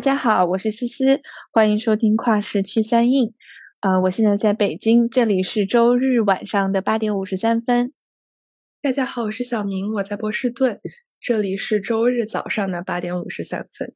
[0.00, 1.20] 大家好，我是思思，
[1.52, 3.34] 欢迎收听跨时区三印。
[3.80, 7.92] 呃，我现在在北京，这里是周日晚上的八点五十三分。
[8.80, 10.80] 大家好，我是小明，我在波士顿，
[11.20, 13.92] 这里是周日早上的八点五十三分。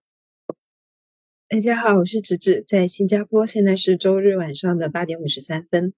[1.48, 5.94] 大家好，我是芷芷，在新加坡，现在是周日晚上的八点五十三分。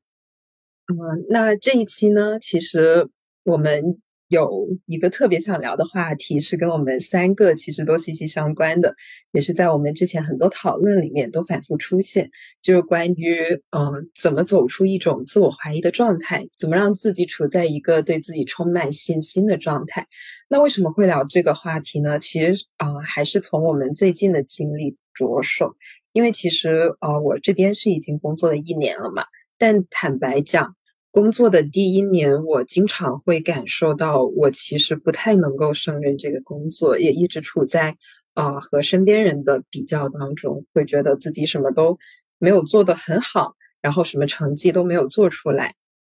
[0.86, 3.10] 嗯，那这一期呢，其实
[3.42, 4.00] 我们。
[4.28, 8.94] 有一个特别想聊的话题，是跟我们三个其实都息息相关的，
[9.32, 12.28] 也是在我们之前很多讨论里面都反复出现，
[12.60, 13.36] 就是关于
[13.70, 20.06] 嗯怎么走出一种自我怀疑的状态，怎么让自己处在一个对自己充满信心的状态。
[20.48, 22.18] 那为什么会聊这个话题呢？
[22.18, 25.77] 其实啊，还是从我们最近的经历着手，
[26.12, 29.24] 因为其实啊，我这边是已经工作了一年了嘛，
[29.56, 30.74] 但坦白讲。
[31.17, 37.97] 工作的第一年，我经常会感受到，我其实不太能够胜任这个工作，也一直处在
[38.34, 41.98] 啊和身边人的比较当中，会觉得自己什么都
[42.39, 45.75] 没有做得很好，然后什么成绩都没有做出来，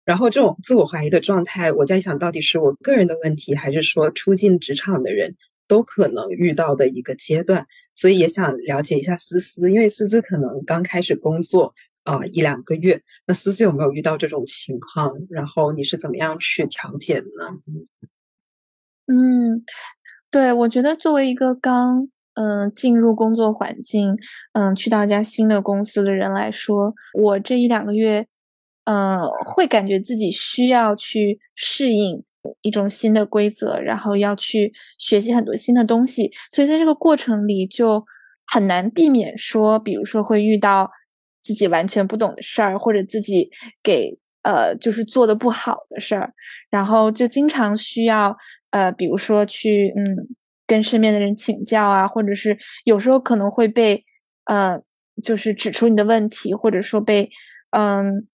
[0.07, 5.37] 然后这种自我怀疑的状态，我在想到底是我个人的问题，还是说初进职场的人
[5.69, 7.67] 都可能遇到的一个阶段？
[7.95, 11.75] 所以也想了解一下思思，因为思思可能刚开始工作。
[12.07, 15.13] 啊，一两个月，那思思有没有遇到这种情况？
[15.29, 17.51] 然后你是怎么样去调节的呢？
[19.09, 19.61] 嗯，
[20.31, 24.17] 对，我觉得作为一个刚嗯进入工作环境，
[24.53, 28.29] 嗯去到一家新的公司的人来说，我这一两个月，
[28.85, 32.23] 嗯会感觉自己需要去适应
[32.63, 38.05] 一种新的规则，然后要去学习很多新的东西，所以在这个过程里就
[38.47, 40.89] 很难避免说，比如说会遇到。
[41.47, 43.49] 自己完全不懂的事儿，或者自己
[43.85, 46.33] 给呃就是做的不好的事儿，
[46.71, 48.37] 然后就经常需要
[48.71, 50.27] 呃，比如说去嗯
[50.67, 54.05] 跟身边的人请教啊，或者是有时候可能会被
[54.47, 54.81] 呃
[55.23, 57.31] 就是指出你的问题，或者说被
[57.71, 58.27] 嗯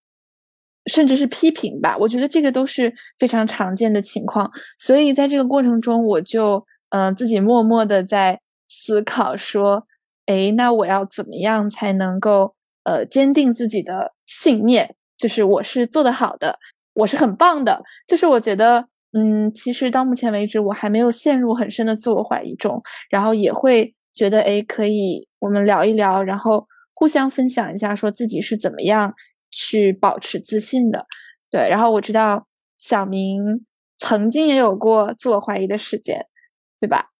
[0.86, 1.96] 甚至是批评吧。
[1.98, 9.86] 我觉得这个都是非常常见的情况，所以在这个过程中，我就嗯自己默默的在思考说，
[10.26, 12.54] 哎，那我要怎么样才能够。
[12.84, 16.58] 呃，坚定自己的信念，就是我是做得好的，
[16.94, 17.82] 我是很棒的。
[18.08, 29.14] 就是我觉得，嗯，其实到目前为止，我还没有陷入很深的自我怀疑中，然后也会觉得，哎，可以我们聊一聊，然后互相分享一下，说自己是怎么样
[29.50, 31.06] 去保持自信的。
[31.50, 32.48] 对，然后我知道
[32.78, 33.64] 小明
[33.98, 36.26] 曾经也有过自我怀疑的时间，
[36.80, 37.10] 对吧？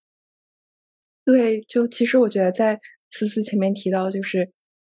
[1.24, 2.80] 对，就其实我觉得在
[3.12, 4.50] 思思前面提到，就是。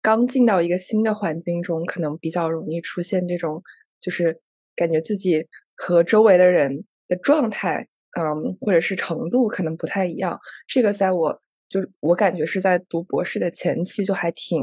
[0.06, 3.64] 刚进到一个新的环境中，可能比较容易出现这种，
[4.00, 4.40] 就是
[4.76, 10.40] 感觉自己和周围的人的状态，嗯，或者是程度可能不太一样。
[10.68, 14.62] 这个在我就是我感觉是在读博士的前期就还挺，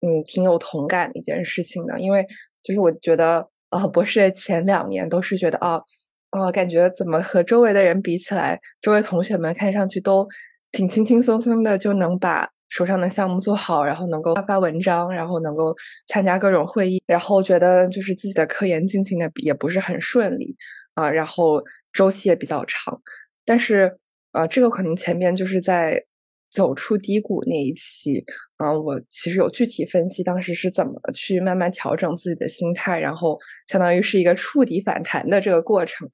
[0.00, 2.00] 嗯，挺有同感的一件事情的。
[2.00, 2.26] 因为
[2.64, 5.84] 就是我觉得，呃，博士的前两年都是觉得，哦，
[6.32, 10.26] 哦，感觉怎么和周围的人比起来，周围同学们看上去都
[10.72, 12.53] 挺轻轻松松的就能把。
[12.74, 15.72] 手上的项目做好，然后能够发发文章，然后能够
[16.08, 20.56] 参加各种会议，然后觉得就是自己的科研进行的也不是很顺利
[20.94, 21.62] 啊，然后
[21.92, 23.00] 周期也比较长。
[23.44, 23.96] 但是
[24.32, 26.02] 呃，这个可能前面就是在
[26.50, 28.24] 走出低谷那一期
[28.56, 36.08] 啊，我其实有具体分析当时是怎么去慢慢调整自己的心态，然后相当于是一个触底反弹的这个过程。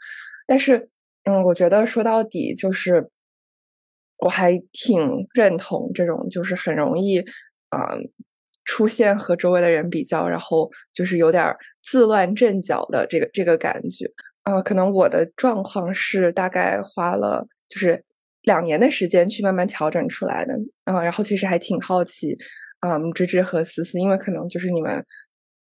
[0.46, 0.90] 但是
[1.24, 3.10] 嗯，我觉得说到底就是。
[4.20, 8.10] 我还挺认同这种，就是很容易嗯
[8.64, 14.04] 出现和周围的人比较，然后就是有点自乱阵脚的这个这个感觉
[14.42, 14.60] 啊。
[14.60, 18.04] 可能我的状况是大概花了就是
[18.42, 20.54] 两年的时间去慢慢调整出来的
[20.84, 21.02] 啊。
[21.02, 22.36] 然后其实还挺好奇，
[22.86, 25.04] 嗯，芝芝和思思，因为可能就是你们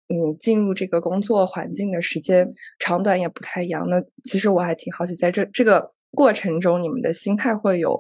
[0.09, 2.47] 嗯进入这个工作环境的时间
[2.79, 3.89] 长短也不太一样。
[3.89, 7.99] 那其实我还挺好奇，在这这个过程中，你们的心态会有。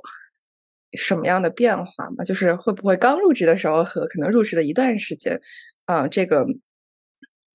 [0.99, 2.25] 什么样的变化嘛？
[2.25, 5.41] 就是会不会刚入职的时候和可能入职的一段时间，
[5.87, 6.45] 啊，这个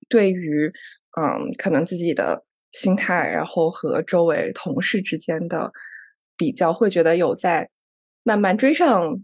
[0.09, 0.71] 对于
[1.19, 5.71] 嗯，可能自己的心态，然后和周围同事之间的
[6.35, 7.69] 比较，会觉得有在
[8.23, 9.17] 慢慢追上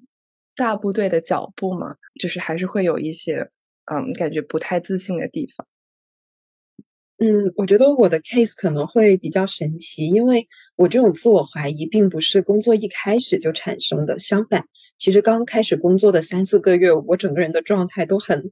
[0.56, 1.95] 大部队的脚步吗？
[2.19, 3.50] 就是还是会有一些
[3.86, 5.68] 嗯，感觉不太自信的地方。
[7.23, 14.19] 嗯，我觉得我的 case 可能会比较神奇，因为我这种自我怀疑并不是工作一开始就产生的。
[14.19, 14.65] 相反，
[14.97, 18.51] 其实刚开始工作的三四个月，我整个人的状态都很，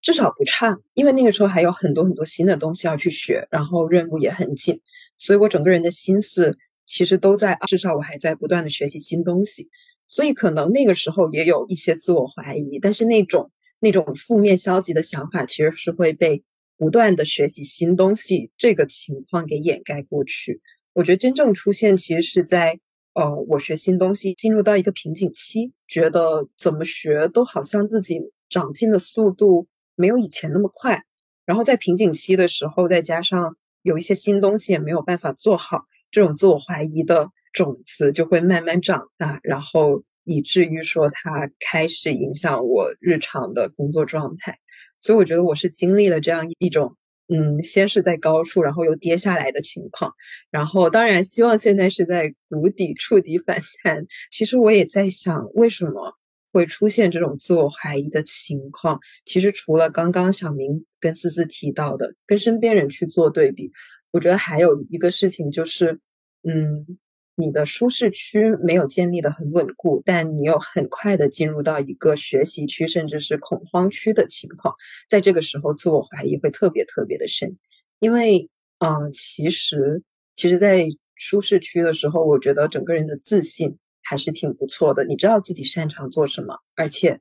[0.00, 0.76] 至少不差。
[0.94, 4.80] 因为那个时候还有很多很多新的东西要去学，然后任务也很紧，
[5.16, 9.68] 所以我整个人的心思其实都在，至少我还在不断的学习新东西。
[10.08, 16.42] 所以可能那个时候也有一些自我怀疑，但是那种那种负面消极的想法，其实是会被
[16.82, 20.60] 不断的学习新东西这个情况给掩盖过去。
[20.94, 22.80] 我觉得真正出现其实是在
[23.14, 28.18] 呃，我学新东西进入到一个瓶颈期，觉得怎么学都好像自己
[28.50, 31.04] 长进的速度没有以前那么快。
[31.46, 44.58] 然后在瓶颈期的时候，再加上有一些新东西也没有办法做好，这种自我怀疑的种子就会慢慢长大，然后以至于说它开始影响我日常的工作状态。
[45.02, 46.96] 所以我觉得我是经历了这样一种。
[47.28, 50.12] 嗯，先是在高处，然后又跌下来的情况，
[50.50, 54.04] 然后当然希望现在是在谷底触底反弹。
[54.30, 56.12] 其实我也在想，为什么
[56.52, 59.00] 会出现这种自我怀疑的情况？
[59.24, 63.70] 其实除了刚刚小明跟思思提到的，跟身边人去做对比，
[64.10, 66.00] 我觉得还有一个事情就是，
[66.42, 66.98] 嗯。
[67.44, 74.72] 你的舒适区没有建立的很稳固，但你又很快的进入到一个学习区，甚至是恐慌区的情况，
[75.08, 77.56] 在这个时候，自我怀疑会特别特别的深，
[77.98, 78.48] 因为，
[78.78, 80.02] 嗯，其实，
[80.36, 80.86] 其实，在
[81.16, 87.20] 舒适区的时候，我觉得整个人的自信还是挺不错的，你知道自己擅长做什么，而且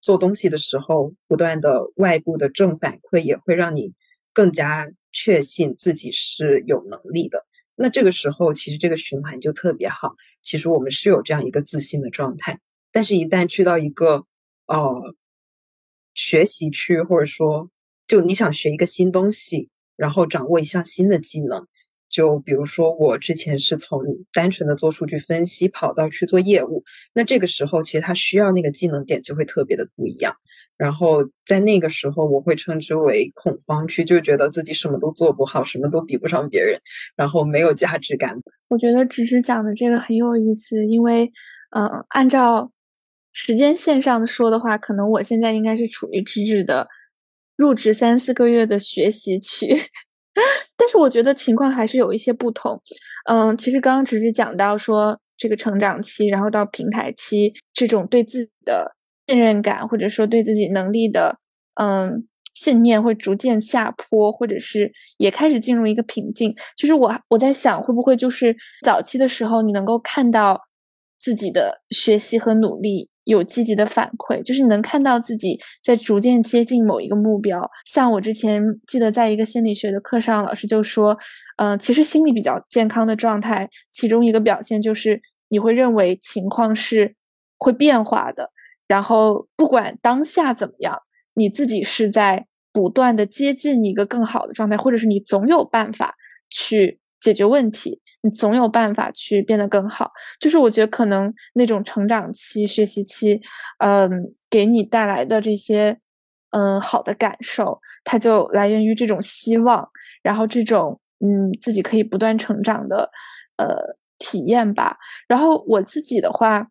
[0.00, 3.94] 做东西的时候，不断的外部的正反馈也会让你
[4.32, 7.46] 更加确信自己是有能力的。
[7.74, 10.14] 那这个时候，其实这个循环就特别好。
[10.42, 12.60] 其实我们是有这样一个自信的状态，
[12.90, 14.26] 但是，一旦去到一个
[14.66, 15.14] 呃
[16.14, 17.70] 学习区，或者说，
[18.06, 21.66] 就你想学一个新东西，然后掌握一项新的技能，
[22.08, 24.02] 就比如说我之前是从
[24.32, 26.84] 单纯的做数据分析跑到去做业务，
[27.14, 30.36] 那这个时候其实他需要那个技能点就会特别的不一样。
[30.82, 36.76] 然后在那个时候，我会称之为恐慌区，就觉得自己什么都做不好，什么都比不上别人，
[37.14, 38.36] 然后没有价值感。
[38.66, 41.30] 我觉得芝芝讲的这个很有意思，因为，
[41.70, 42.72] 嗯，按照
[43.32, 46.88] 时间线上说的话，可能我现在应该是处于芝芝的
[47.54, 49.68] 入职三四个月的学习区，
[50.76, 52.82] 但是我觉得情况还是有一些不同。
[53.30, 58.96] 嗯，其实刚刚芝芝讲到说这个成长期，然后到平台期，这种对自己的。
[59.32, 61.38] 信任感，或者说对自己能力的，
[61.80, 66.54] 嗯，信念会逐渐下坡，或者是也开始进入一个瓶颈。
[66.76, 70.60] 就是我我在想，会不会就是早期的时候，你能够看到
[71.18, 77.70] 自己的学习和努力有积极的反馈，就是你能看到自己在逐渐接近某一个目标。
[77.86, 81.16] 像我之前记得在一个心理学的课上，老师就说，
[81.56, 87.14] 嗯，其实心理比较健康的状态，其中一个表现就是你会认为情况是
[87.56, 88.50] 会变化的。
[88.92, 90.98] 然后不管当下怎么样，
[91.32, 96.14] 你自己是在不断的接近一个更好的状态，或者是你总有办法
[96.50, 100.10] 去解决问题，你总有办法去变得更好。
[100.38, 103.40] 就是我觉得可能那种成长期、学习期，
[103.78, 104.10] 嗯，
[104.50, 105.98] 给你带来的这些
[106.50, 109.88] 嗯好的感受，它就来源于这种希望，
[110.22, 113.10] 然后这种嗯自己可以不断成长的
[113.56, 114.98] 呃体验吧。
[115.26, 116.68] 然后我自己的话，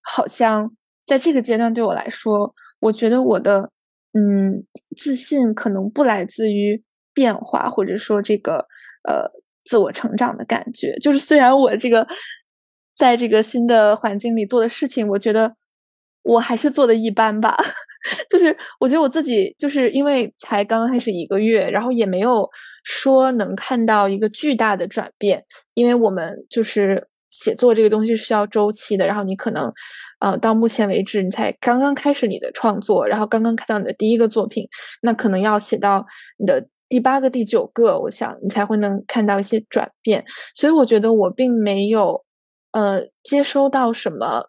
[0.00, 0.74] 好像。
[1.06, 3.70] 在这个阶段对我来说，我觉得我的
[4.12, 4.64] 嗯
[4.96, 6.82] 自信可能不来自于
[7.14, 8.66] 变化，或者说这个
[9.08, 9.30] 呃
[9.64, 10.96] 自我成长的感觉。
[11.00, 12.06] 就是虽然我这个
[12.96, 15.54] 在这个新的环境里做的事情，我觉得
[16.22, 17.56] 我还是做的一般吧。
[18.28, 22.48] 就是我觉得我自己就是因为才刚刚开始一个月，然后也没有
[22.84, 29.72] 说能看到一个巨大的转变，因为我们就是写作这个东西是需要周期的，然后你可能。
[30.18, 34.66] 呃，到目前为止，你才刚刚开始你的创作，然后刚刚看到你的第一个作品，
[35.02, 36.06] 那可能要写到
[36.38, 40.24] 你的第八个、第九个，我想你才会能看到一些转变。
[40.54, 42.24] 所以我觉得我并没有
[42.72, 44.48] 呃接收到什么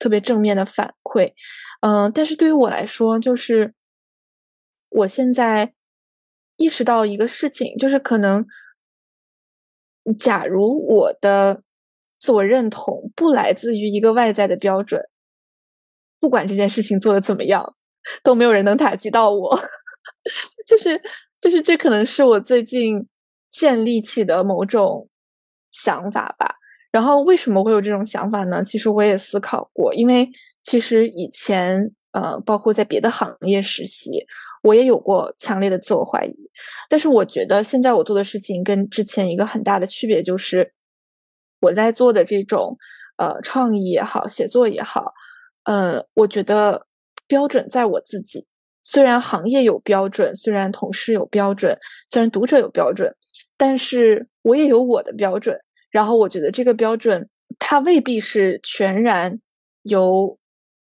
[0.00, 1.32] 特别正面的反馈，
[1.82, 3.72] 嗯，但是对于我来说，就是
[4.88, 5.72] 我现在
[6.56, 8.44] 意识到一个事情，就是可能，
[10.18, 11.62] 假如我的。
[12.24, 14.98] 自我认同不来自于一个外在的标准，
[16.18, 17.74] 不管这件事情做的怎么样，
[18.22, 19.60] 都没有人能打击到我。
[20.66, 20.98] 就 是
[21.38, 23.06] 就是，这可能是我最近
[23.50, 25.06] 建立起的某种
[25.70, 26.54] 想法吧。
[26.90, 28.64] 然后为什么会有这种想法呢？
[28.64, 30.26] 其实我也思考过，因为
[30.62, 34.24] 其实以前呃，包括在别的行业实习，
[34.62, 36.34] 我也有过强烈的自我怀疑。
[36.88, 40.72] 但是我觉得现在我做的事情跟之前一个很大的区别就是。
[41.64, 42.76] 我在做的这种，
[43.16, 45.14] 呃，创意也好，写作也好，
[45.64, 46.86] 呃，我觉得
[47.26, 48.46] 标准在我自己。
[48.82, 53.10] 虽然行业有标准，虽然同事有标准，虽然读者有标准，
[53.56, 55.58] 但是我也有我的标准。
[55.90, 59.40] 然后我觉得这个标准，它未必是全然
[59.84, 60.38] 由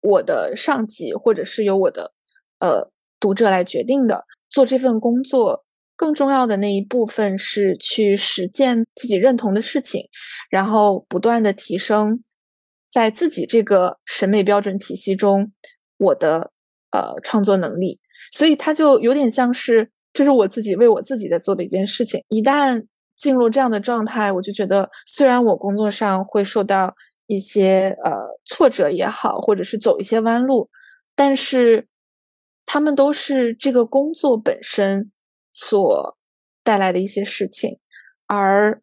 [0.02, 2.12] 我的上级或者是由我的
[2.60, 4.26] 呃读者来决定的。
[4.50, 5.66] 做这份工作
[6.00, 10.02] 更重要的那一部分是去实践自己认同的事情，
[10.50, 12.24] 然后不断的提升
[12.90, 15.52] 在自己这个审美标准体系中
[15.98, 16.52] 我的
[16.92, 18.00] 呃创作能力。
[18.32, 22.24] 所以它就有点像是，这是我自己为我自己在做的一件事情。
[22.30, 22.86] 一旦
[23.18, 26.96] 进入这样的状态，我就觉得，虽然我工作上会受到
[27.28, 28.14] 一些呃
[28.46, 30.70] 挫折也好，或者是走一些弯路，
[31.14, 31.90] 但是
[32.66, 35.12] 他们都是这个工作本身
[35.52, 36.18] 所
[36.64, 37.80] 带来的一些事情，
[38.28, 38.82] 而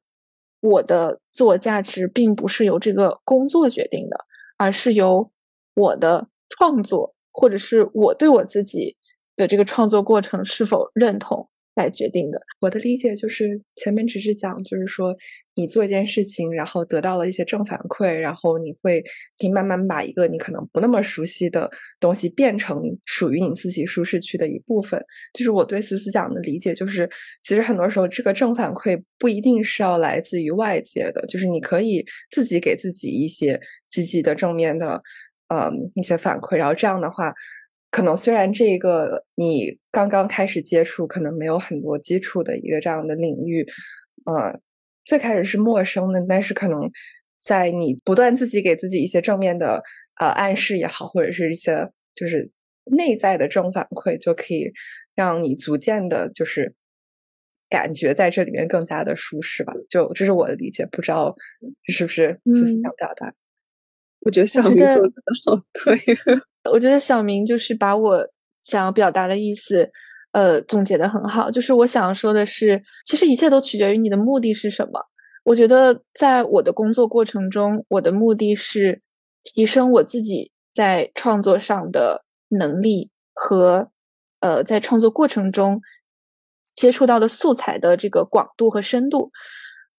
[0.61, 5.31] 我的自我价值并不是由这个工作决定的，而是由
[5.75, 8.97] 我的创作，或者是我对我自己。
[9.39, 12.40] 的这个创作过程是否认同来决定的。
[12.61, 15.14] 我的理解就是前面只是讲，就是说
[15.54, 19.00] 你做一件事情，然后得到了一些正反馈，然后你会
[19.38, 25.00] 可以慢慢把一个你可能不那么熟悉的东西变成属于你自己舒适区的一部分。
[25.33, 27.09] 就是我对思思讲的理解，就是
[27.45, 35.02] 其实很多时候这个正反馈不一定是要来自于外界的，就是你可以自己给自己一些积极的正面的
[35.49, 37.33] 呃一些反馈，然后这样的话。
[37.97, 43.67] 可能虽然这个你刚刚开始接触，可能没有很多基础的一个这样的领域，
[44.26, 44.61] 呃，
[45.07, 46.91] 最开始是陌生的，但是可能
[47.41, 49.83] 在你不断自己给自己一些正面的
[50.21, 52.50] 呃暗示也好，或者是一些就是
[52.85, 54.71] 内在的正反馈，就可以
[55.15, 56.75] 让你逐渐的，就是
[57.71, 59.73] 感觉在这里面更加的舒适吧。
[59.88, 61.35] 就这是我的理解，不知道
[61.88, 63.33] 是不是自己想表达？
[64.26, 65.12] 我觉得小明说的
[65.47, 66.18] 好对。
[66.73, 68.28] 我觉得小明就是把我
[68.61, 69.88] 想要表达的意思，
[70.33, 71.49] 呃，总结的很好。
[71.49, 75.00] 就是我想要说的是，其实一切都取决于你的目的是什么。
[75.45, 79.00] 我觉得在我的工作过程中，我的目的是
[79.45, 83.92] 提升我自己在创作上的能力和，
[84.40, 85.80] 呃，在创作过程中
[86.75, 89.30] 接触到的素材的这个广度和深度。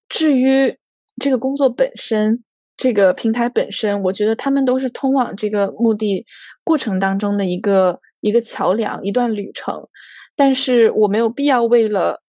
[0.10, 0.78] 至于
[1.22, 2.44] 这个工作本身。
[2.78, 6.24] 这个平台本身，我觉得他们都是通往这个目的
[6.64, 9.88] 过程当中的一个一个桥梁，一段旅程。
[10.36, 12.22] 但是我没有必要为了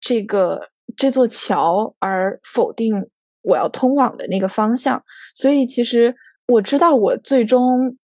[0.00, 3.10] 这个这座桥而否定
[3.42, 5.04] 我要通往的那个方向。
[5.34, 6.16] 所以，其实
[6.48, 7.94] 我知道我最终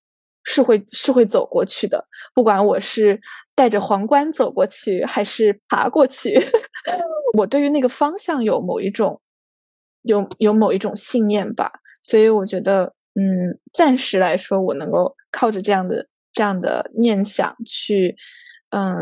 [0.44, 3.18] 是会是会走过去的，不管我是
[3.54, 6.38] 带着皇冠走过去，还是爬过去，
[7.38, 9.18] 我对于那个方向有某一种
[10.02, 11.72] 有有某一种信念吧。
[12.08, 12.84] 所以我觉得，
[13.14, 18.14] 嗯，暂时来说，我能够靠着这样的这样的念想去，
[18.70, 18.96] 嗯，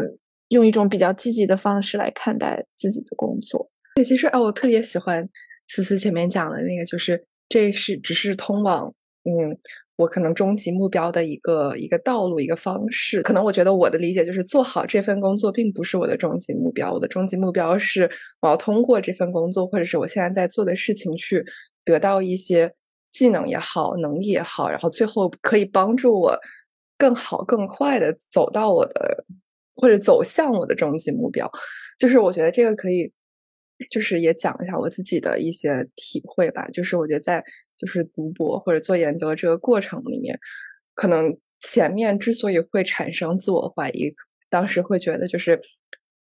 [0.49, 3.71] 用一种比较积极的方式来看待自己的工作。
[3.97, 5.29] 对，其实啊，我特别喜欢
[5.69, 8.87] 思思前面讲的那个，就是这是只是通往，
[9.25, 9.55] 嗯，
[9.97, 13.21] 我可能终极目标的一个一个道路，一个方式。
[13.21, 21.45] 可能我觉得我的理解就是，做好这份工作并不是我的终极目标，我的终极目标是我要通过这份工作，或者是我现在在做的事情去
[21.85, 22.73] 得到一些。
[23.15, 26.37] 技能也好，能力也好，然后最后可以帮助我
[26.99, 29.25] 更好、更快的走到我的
[29.77, 31.49] 或者走向我的终极目标。
[31.97, 33.13] 就是我觉得这个可以，
[33.89, 36.67] 就是也讲一下我自己的一些体会吧。
[36.71, 37.41] 就是我觉得在
[37.79, 40.37] 就是读博或者做研究的这个过程里面，
[40.95, 44.13] 可能前面之所以会产生自我怀疑，
[44.51, 45.61] 当时会觉得就是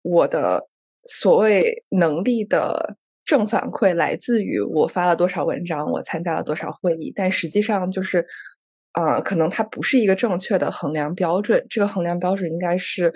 [0.03, 0.69] 我的
[1.03, 2.97] 所谓能力的。
[3.27, 8.25] 正反馈来自于我发了多少文章，我参加了多少会议，但实际上就是，
[8.93, 11.67] 呃，可能它不是一个正确的衡量标准。
[11.69, 13.13] 这个衡量标准应该是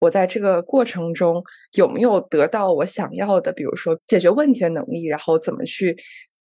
[0.00, 1.40] 我在这个过程中
[1.76, 5.96] 有没有得到我想要的，比如说解决问题的能力，然后怎么去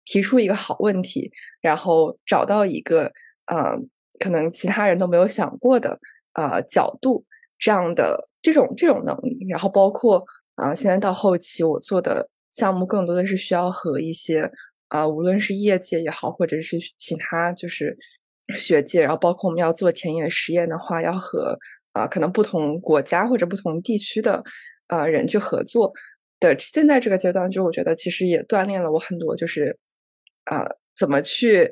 [0.03, 1.31] 提出一个好问题，
[1.61, 3.11] 然后找到一个
[3.45, 3.77] 呃
[4.19, 5.99] 可能其他人都没有想过的
[6.33, 7.23] 呃角度
[7.59, 12.27] 这样的这种这种能力，然后包括啊现在到后期我做的。
[12.55, 14.49] 项目更多的是需要和一些
[14.87, 17.97] 啊，无论是业界也好，或者是其他就是
[18.57, 21.57] 学界，然后包括我们要做田野实验的话，要和
[21.91, 24.41] 啊可能不同国家或者不同地区的
[24.87, 25.91] 呃人去合作
[26.39, 26.57] 的。
[26.59, 29.77] 现在这个阶段，就我觉得其实也锻炼了我很多，就是
[30.45, 30.65] 啊
[30.97, 31.69] 怎么去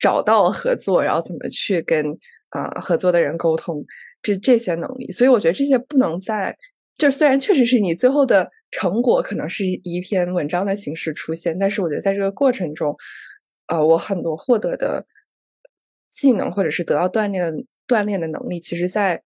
[0.00, 2.04] 找到合作，然后怎么去跟
[2.48, 3.84] 啊合作的人沟通
[4.20, 5.12] 这这些能力。
[5.12, 6.56] 所以我觉得这些不能在。
[6.96, 12.96] 就虽然确实是你最后的成果可能是一篇文章的形式出现，但是我觉得在这个过程中，
[13.68, 15.06] 呃，我很多获得的
[16.10, 19.22] 技能或者是得到锻炼的锻炼的能力，其实在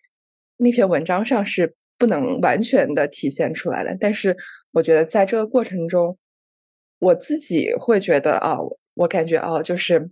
[0.59, 3.97] 那篇文章上是不能完全的体现出来的。
[3.99, 4.37] 但是
[4.73, 6.19] 我觉得在这个过程中，
[6.99, 8.59] 我自己会觉得啊，
[8.93, 10.11] 我感觉啊，就是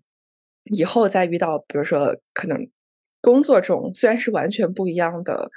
[0.65, 2.59] 以后再遇到，比如说可能
[3.21, 5.51] 工作中虽然是完全不一样的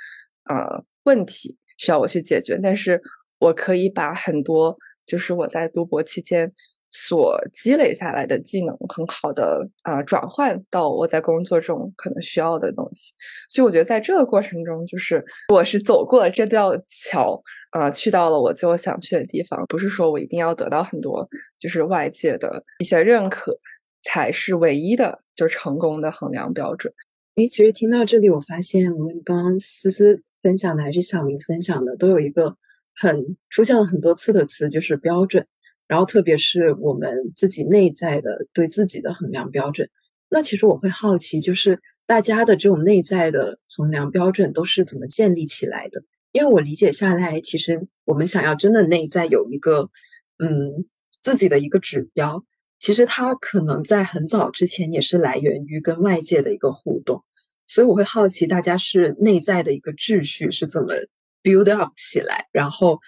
[0.49, 3.01] 呃问题需要我去解决，但是
[3.39, 6.53] 我可以把很多就是我在读博期间。
[6.91, 13.13] 所积累下来的技能，很好的啊转换到我在工作中可能需要的东西，
[13.47, 17.39] 所以我觉得在这个过程中，就是我是走过这道桥，
[17.73, 19.63] 呃，去到了我最后想去的地方。
[19.67, 21.29] 不是说我一定要得到很多，
[21.59, 23.55] 就是外界的一些认可，
[24.01, 26.91] 才是唯一的就成功的衡量标准。
[27.35, 32.57] 诶，其实听到这里，我发现我们刚刚思思分享的还是小明分享的，都有一个
[32.99, 35.47] 很出现了很多次的词，就是标准。
[35.87, 39.89] 然后，特别是我们自己内在的对自己的衡量标准，
[40.29, 46.03] 那其实我会好奇，就是大家的这种内在的衡量标准都是怎么建立起来的？
[46.31, 49.89] 因为我理解下来，其实我们想要真的内在有一个，
[50.37, 50.85] 嗯，
[51.23, 52.45] 自己的一个指标，
[52.77, 57.23] 其实它可能在很早之前也是来源于跟外界的一个互动。
[57.65, 60.93] 所以我会好奇，大家是内在的一个秩序是怎么
[61.43, 62.99] build up 起来，然后。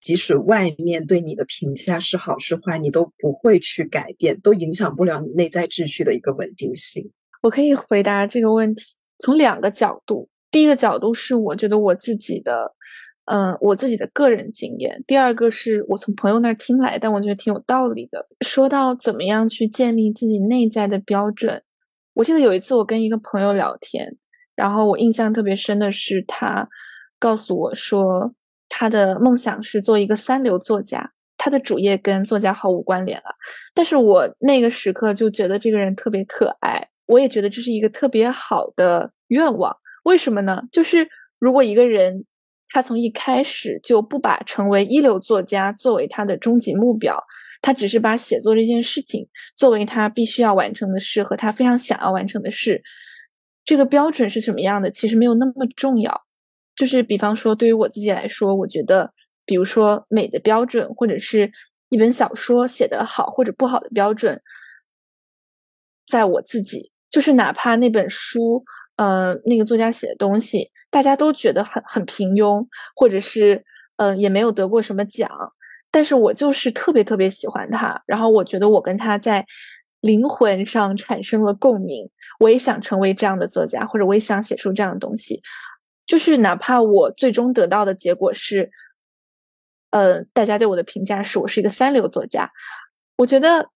[0.00, 7.10] 即使外面对你的评价是好是坏，你都不会去改变，都影响不了你内在秩序的一个稳定性。
[7.40, 8.84] 我可以回答这个问题，
[9.20, 10.28] 从两个角度。
[10.50, 12.70] 第一个角度是我觉得我自己的，
[13.24, 15.02] 嗯，我自己的个人经验。
[15.06, 18.28] 第二个是我从朋友那儿听来，但我觉得挺有道理的。
[18.44, 21.62] 说到怎么样去建立自己内在的标准，
[22.12, 24.18] 我记得有一次我跟一个朋友聊天，
[24.54, 26.68] 然后我印象特别深的是他
[27.18, 28.34] 告诉我说。
[28.76, 33.26] 他的梦想是做一个三流作家，他的主业跟作家毫无关联了。
[33.72, 39.76] 但是我那个时刻就觉得这个人特别可爱，我也觉得这是一个特别好的愿望。
[40.04, 40.60] 为什么呢？
[40.72, 41.06] 就是
[41.38, 42.24] 如果一个人
[42.70, 47.16] 他从一开始就不把成为一流作家作为他的终极目标，
[47.62, 52.82] 他只是把写作这件事情作为他必须要完成的事和他非常想要完成的事，
[53.64, 56.22] 这个标准是什么样的，其实没有那么重要。
[56.76, 59.12] 就是比方说，对于我自己来说，我觉得，
[59.44, 61.50] 比如说美的标准，或者是
[61.88, 64.40] 一本小说写得好或者不好的标准，
[66.06, 68.64] 在我自己，就是哪怕那本书，
[68.96, 73.64] 呃，那个作家写的东西，大家都觉得很很平庸，或者是，
[73.96, 75.30] 呃，也没有得过什么奖，
[75.90, 79.46] 但是我就是特别特别喜欢他，然后我觉得我跟他在
[80.00, 82.10] 灵魂上产生了共鸣，
[82.40, 85.40] 我也想成为这样的作家，或者我也想写出这样的东西。
[86.06, 88.70] 就是哪怕我最终得到的结果是，
[89.90, 92.52] 呃，大家对我的评价是我是一个三流作家，
[93.16, 93.70] 我觉得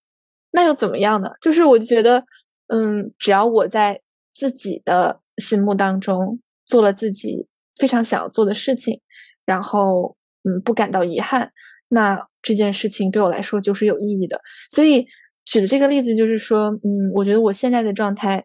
[0.50, 1.30] 那又怎么样呢？
[1.40, 2.22] 就是我觉得，
[2.66, 7.46] 嗯，只要我在自己的心目当中做了自己
[7.78, 9.00] 非常想要做的事情，
[9.46, 11.50] 然后嗯，不感到遗憾，
[11.88, 14.38] 那这件事情对我来说就是有意义的。
[14.68, 15.06] 所以
[15.46, 18.44] 举的这个例子就是说，嗯，我觉得我现在的状态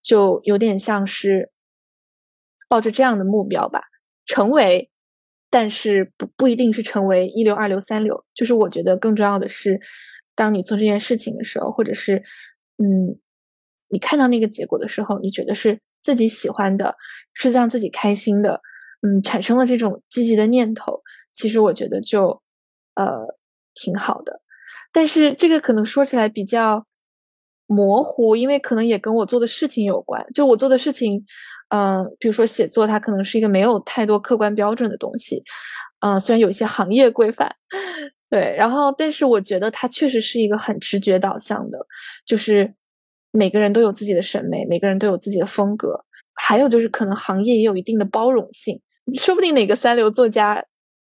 [0.00, 1.50] 就有点像是。
[2.74, 3.80] 抱着这样的目标吧，
[4.26, 4.90] 成为，
[5.48, 8.24] 但是不不一定是成为一流、二流、三流。
[8.34, 9.80] 就是我觉得更重要的是，
[10.34, 12.16] 当你做这件事情的时候，或者是，
[12.78, 13.16] 嗯，
[13.90, 16.96] 你看到那个结果的时候，你觉得是自己喜欢的，
[17.32, 18.60] 是让自己开心的，
[19.02, 21.00] 嗯，产生了这种积极的念头，
[21.32, 22.42] 其实我觉得就，
[22.96, 23.36] 呃，
[23.72, 24.40] 挺好的。
[24.90, 26.84] 但是这个可能说起来比较
[27.68, 30.26] 模糊，因为可能也跟我做的事情有关。
[30.34, 31.24] 就我做的事情。
[31.68, 35.42] 嗯，比如说写作，它可能是一个没有太多客观标准的东西。
[36.00, 37.54] 嗯，虽然有一些行业规范，
[38.30, 41.78] 对，然后，但是我觉得它确实是一个很直觉导向的，
[42.26, 42.74] 就是
[43.32, 46.04] 每个人都有自己的审美，每个人都有自己的风格。
[46.34, 48.80] 还有就是，可能行业也有一定的包容性，
[49.18, 50.62] 说不定哪个三流作家，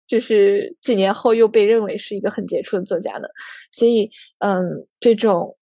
[0.06, 3.28] 就是几年后又被认为是一个很杰出的作家呢。
[3.70, 4.64] 所以，嗯，
[4.98, 5.56] 这种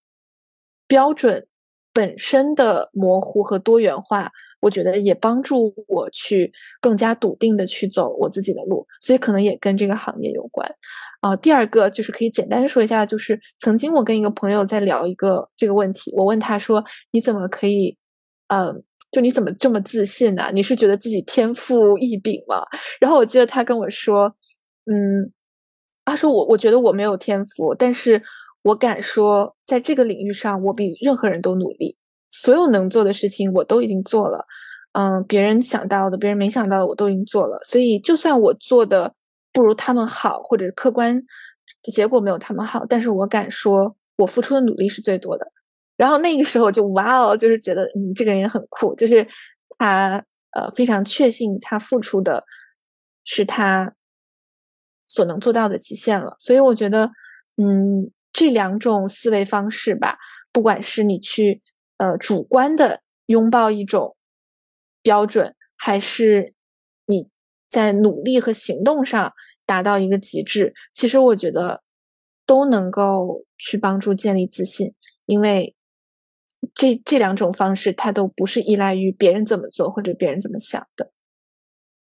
[0.87, 1.45] 标准
[1.93, 4.31] 本身的模糊和多元化。
[4.59, 10.69] 我觉得也帮助我去更加笃定的去走我自己的路，所以可能也跟这个行业有关。
[11.21, 17.97] 啊，第二个就是可以简单说一下，就是曾经我跟一个朋友在聊一个这个问题，我问他说：“你怎么可以，
[18.47, 20.51] 嗯，就你怎么这么自信呢？
[20.53, 22.61] 你是觉得自己天赋异禀吗？”
[23.01, 24.35] 然后我记得他跟我说
[24.85, 25.31] ：“嗯，
[26.05, 28.21] 他说我我觉得我没有天赋，但是
[28.61, 31.97] 我敢说，在这个领域上，我比任何人都努力。”
[32.41, 34.45] 所有能做的事情我都已经做了，
[34.93, 37.59] 嗯，别人想到的、别人没想到的我都已经做了。
[37.63, 39.11] 所以，就算我做的
[39.51, 41.19] 不如他们好，或者客观
[41.81, 45.51] 结果没有他们好，但是我敢说，我付出的努力是最多的。
[45.97, 49.27] 然后那个时候就哇哦，就是觉得嗯，这个人也很酷，就是
[49.79, 52.43] 他呃非常确信他付出的
[53.23, 53.91] 是他
[55.07, 56.35] 所能做到的极限了。
[56.37, 57.09] 所以我觉得，
[57.57, 60.17] 嗯，这两种思维方式吧，
[60.51, 61.61] 不管是你去。
[61.97, 64.15] 呃主观的拥抱一种
[65.01, 66.53] 标准，还是
[67.05, 67.27] 你
[67.67, 69.33] 在努力和行动上
[69.65, 70.73] 达到一个极致？
[70.93, 71.83] 其实我觉得
[72.45, 74.93] 都能够去帮助建立自信，
[75.25, 75.75] 因为
[76.73, 81.11] 这这两种方式它都不是依赖于别人怎么做或者别人怎么想的。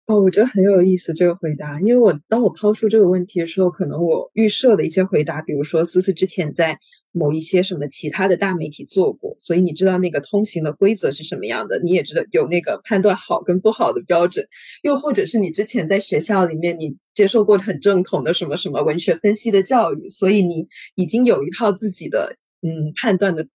[0.07, 6.79] 哦，我觉得很有意思这个回答，因为我当我抛出这个问题的时候，可能我预设的一些回答，比如说思思之前在
[7.15, 14.47] 某一些什么其他的大媒体做过，所以你知道那个通行的规则是什么样的，你也知道有那个判断好跟不好的标准，
[14.83, 23.47] 又或者是你之前在学校里面你接受过很正统的什么什么文学分析的教育，所以你已经有一套自己的嗯判断的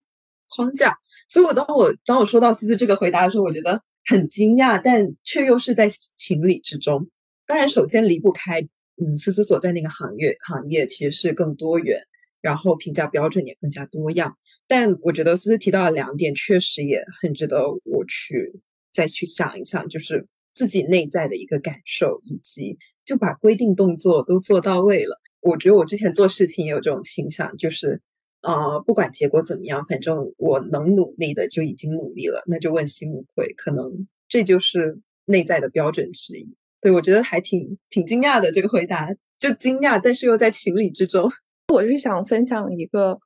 [0.47, 0.95] 框架。
[1.27, 3.81] 所以我当我当我说到思思这个回答的时候，我觉得。
[4.05, 7.07] 很惊讶，但却又是在情理之中。
[7.45, 8.59] 当然，首先离不开，
[8.99, 12.01] 嗯，思思所在那个行业，行业其实是更多元，
[12.41, 14.37] 然后评价标准也更加多样。
[14.67, 18.61] 但我觉得思思提到的两点，确实也很值得我去
[18.93, 25.19] 再去想一想，就是自己内在的一个感受，以及就把规定动作都做到位了。
[25.41, 28.01] 我觉得我之前做事情也有这种倾向，就是。
[28.41, 33.53] 呃，不管结果怎么样，反正我能努力的就已经努力了，那就问心无愧。
[33.57, 36.55] 可能这就是内在的标准之一。
[36.79, 41.29] 对我觉得还挺挺惊讶的这个回答，就惊讶，但是又在情理之中。
[41.69, 43.19] 我是想分享一个，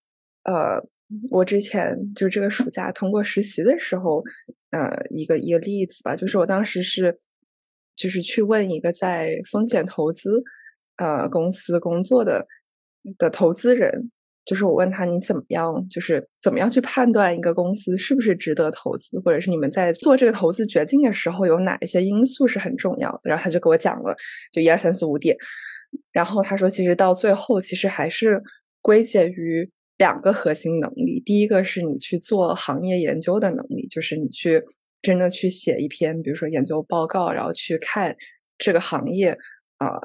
[0.44, 0.84] 呃，
[1.32, 4.22] 我之前就是这个暑假通过实习的时候，
[4.72, 7.18] 呃，一个一个例子吧，就是我当时是
[7.96, 10.44] 就是去问一个在风险投资
[10.98, 12.46] 呃公司工作的
[13.18, 14.12] 的投资人。
[14.46, 23.22] 就是我问他你怎么样，就是怎么样去判断一个公司是不是值得投资，或者是你们在做这个投资决定的时候有哪一些因素是很重要的。
[23.24, 24.14] 然后他就给我讲了，
[24.52, 25.34] 就一二三四五点。
[26.12, 28.42] 然后他说，其实到最后其实还是
[28.82, 31.22] 归结于两个核心能力。
[31.26, 34.62] 第一个是你去做行业研究的能力，就是你去
[35.02, 38.16] 真的去写一篇，比如说研究报告，然后去看
[38.58, 39.38] 这个行业
[39.78, 40.00] 啊。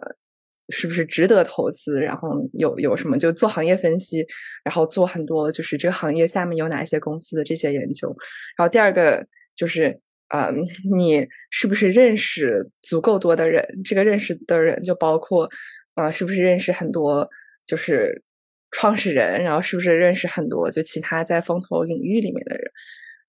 [0.70, 1.98] 是不是值得投资？
[1.98, 4.26] 然后有有什么就做行业分析，
[4.62, 8.14] 然后做很多就是这个行业下面有哪些公司的这些研究。
[8.54, 9.98] 然后第二个就是，
[10.28, 10.54] 嗯，
[10.94, 13.66] 你是不是认识足够多的人？
[13.82, 15.48] 这个认识的人就包括，
[15.98, 17.28] 呃，是不是认识很多
[17.66, 18.22] 就是
[18.70, 19.42] 创始人？
[19.42, 22.70] 然后是不是认识很多就其他在风投领域里面的人？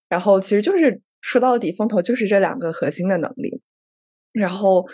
[0.07, 3.61] 然后其实就是说到底，风投就是这两个核心的能力。
[4.31, 4.85] 然后，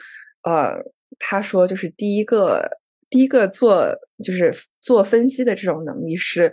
[0.43, 0.83] 呃。
[1.17, 2.69] 他说：“就是第一个，
[3.09, 3.87] 第一个做
[4.21, 6.51] 就是做分析的这种能力是，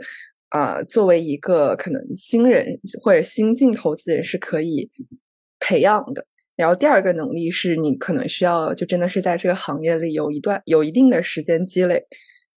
[0.51, 4.89] 啊，作为一个可能新人或者新进投资人是可以
[5.59, 6.25] 培养的。
[6.57, 12.05] 然后第二个能力是你可能需要就真的是在这个行业里有一段有一定的时间积累，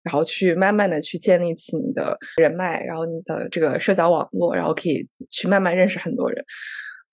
[0.03, 6.43] 然后去慢慢的去建立起你的人脉，然后你的这个社交网络，然后可以去慢慢认识很多人。”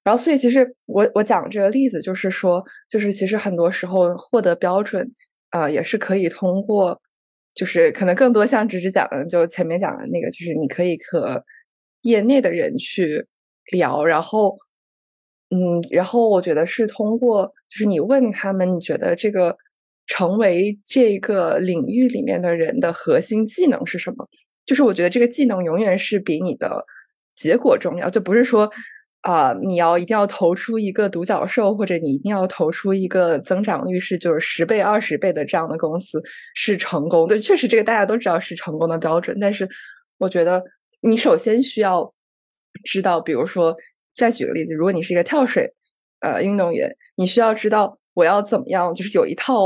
[0.05, 5.09] 然后，所以其实我我讲这个例子，就是说，就是其实很多时候获得标准，
[5.53, 7.01] 呃，也是可以通过，
[7.55, 11.41] 就是可能更多像芝芝讲的，就前面讲的那个，就是你可以和
[12.01, 13.25] 业内的人去
[13.71, 14.57] 聊，然后，
[15.53, 19.57] 嗯，然后我觉得是通过，就是你问他们，你觉得这个
[20.07, 24.27] 成为这个领域里面的人的核心技能是什么？
[24.65, 26.85] 就是我觉得这个技能永远是比你的
[27.37, 28.71] 结果重要，就不是说。
[29.23, 36.21] 啊，你要一定要投出一个独角兽，或者你一定要投出一个增长率是就是十倍、二十倍的这样的公司
[36.57, 37.29] 是成功。
[37.29, 39.39] 对，确实这个大家都知道是成功的标准。
[39.41, 39.69] 但是
[40.19, 40.61] 我觉得
[41.03, 42.13] 你首先需要
[42.83, 43.77] 知道，比如说，
[44.15, 45.73] 再举个例子，如果你是一个跳水
[46.21, 49.65] 呃运动员，你需要知道我要怎么样，就是有一套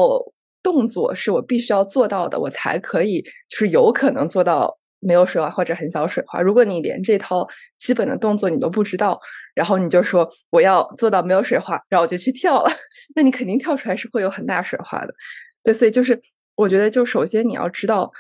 [0.63, 4.79] 动作是我必须要做到的，我才可以就是有可能做到。
[5.01, 6.41] 没有水花或者很小水花。
[6.41, 7.47] 如果你连这套
[7.79, 9.21] 基本的动作你都不知道，
[9.55, 12.71] 然后你就说我要做到没有水花，然后我就去跳了，
[13.15, 15.15] 那你肯定跳出来是会有很大水花的。
[15.63, 16.19] 对，所以就是
[16.57, 18.11] 我觉得，就首先你要知道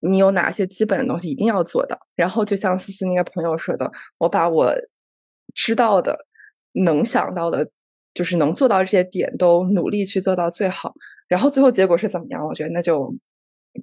[0.00, 1.98] 你有哪些基本的东西一定要做到。
[2.14, 4.72] 然后就像思思那个朋友说的，我把我
[5.56, 6.26] 知道的、
[6.84, 7.68] 能想到的，
[8.14, 10.94] 就是能做到这些点都努力去做到最好。
[11.26, 12.46] 然后最后结果是怎么样？
[12.46, 13.12] 我觉得那就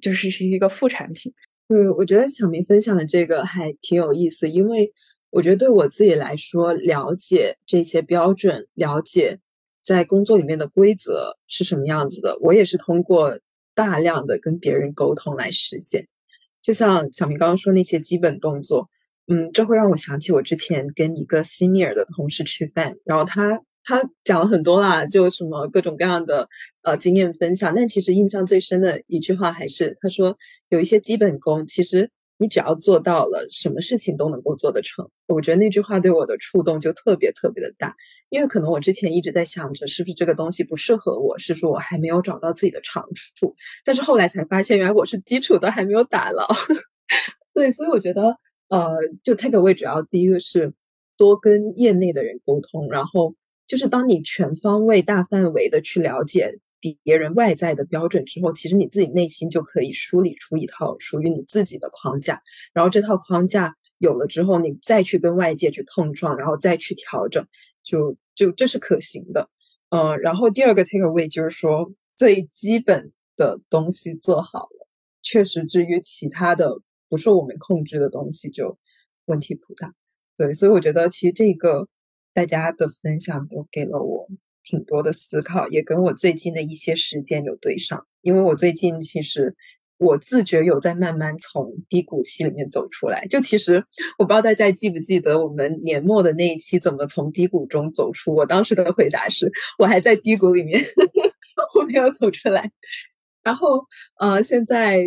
[0.00, 1.34] 就是是一个副产品。
[1.68, 4.92] 对，我觉得小明分享的这个还挺有意思，因为
[5.30, 9.40] 我觉得对我自己来说，了解这些标准，了解
[9.82, 13.40] 在工作里面的规则是什么样子的，我也是通过
[13.74, 16.06] 大量的跟别人沟通来实现。
[16.62, 18.88] 就像小明刚刚说那些基本动作，
[19.26, 23.60] 嗯，这会让我想起我之前跟一个 senior 的同事吃饭，然后他。
[23.86, 26.48] 他讲了很多啦，就什么各种各样的
[26.84, 27.74] 呃经验分享。
[27.74, 30.34] 但其实印象最深的一句话还是他说，
[30.70, 35.06] 有一些基本功，其实你只要做到了，什么事情都能够做得成。
[35.26, 37.94] 我觉得那句话对我的触动就特别特别的大，
[38.30, 43.06] 因为可能我之前一直在想着，是不是这个东西不适合我，是说我还没有找到自己的长
[43.36, 43.54] 处。
[43.84, 46.48] 但是后来才发现，原来我是基础都还没有打牢。
[47.52, 48.34] 对，所以我觉得，
[48.68, 50.72] 呃，就 take away 主要第一个是
[51.16, 53.34] 多跟业内的人沟通，然后
[53.66, 56.58] 就是当你全方位、大范围的去了解。
[56.80, 62.42] 比别人外在的标准之后，其实你自己内心就可以梳理出一套属于你自己的框架。
[62.74, 67.46] 然后这套框架有了之后，你再去跟外界去碰撞，然后再去调整，
[67.82, 69.48] 就就这是可行的。
[69.88, 74.86] 嗯，然后第二个 take away 就是说最基本的东西做好了，
[75.22, 76.82] 确实至于其他的
[77.14, 78.76] 不受我们控制的东西就
[79.26, 79.94] 问题不大。
[80.36, 81.86] 对，所以我觉得其实这个
[82.32, 84.26] 大家的分享都给了我。
[84.66, 88.06] 挺多的思考，也跟我最近的一些实践有对上。
[88.22, 89.54] 因为我最近其实
[89.98, 93.26] 我自觉有在慢慢从低谷期里面走出来。
[93.26, 93.84] 就其实
[94.18, 98.34] 我不知道大家记不记得我们年末的那一期怎么从低谷中走出。
[98.34, 100.82] 我当时的回答是我还在低谷里面，
[101.78, 102.72] 我没有走出来。
[103.42, 103.84] 然后
[104.18, 104.98] 呃，现在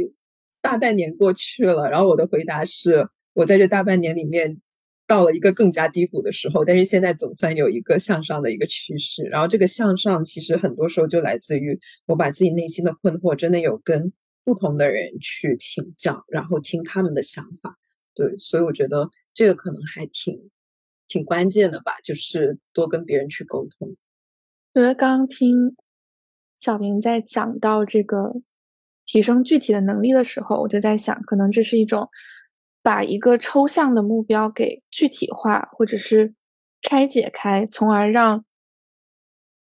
[0.62, 4.62] 大半年过去了，然后我的回答是我在这大半年里面。
[5.10, 9.24] 到了一个更加低谷的时候，但是现在总算有一个向上的一个趋势。
[9.24, 14.12] 然后这个向上其实很多时候就来自于我把自己内心的困惑真的有跟
[14.44, 17.80] 不同的人去请教，然后听他们的想法。
[18.14, 20.50] 对，所以我觉得这个可能还挺
[21.08, 23.96] 挺关键的吧，就是多跟别人去沟通。
[24.74, 25.78] 我觉得刚刚听
[26.60, 28.34] 小明在讲到这个
[29.08, 32.08] 提升具体的能力的时候，我就在想，可能这是一种。
[32.84, 36.34] 把一个抽象的目标给具体化，或者是
[36.82, 38.46] 拆解开，从而让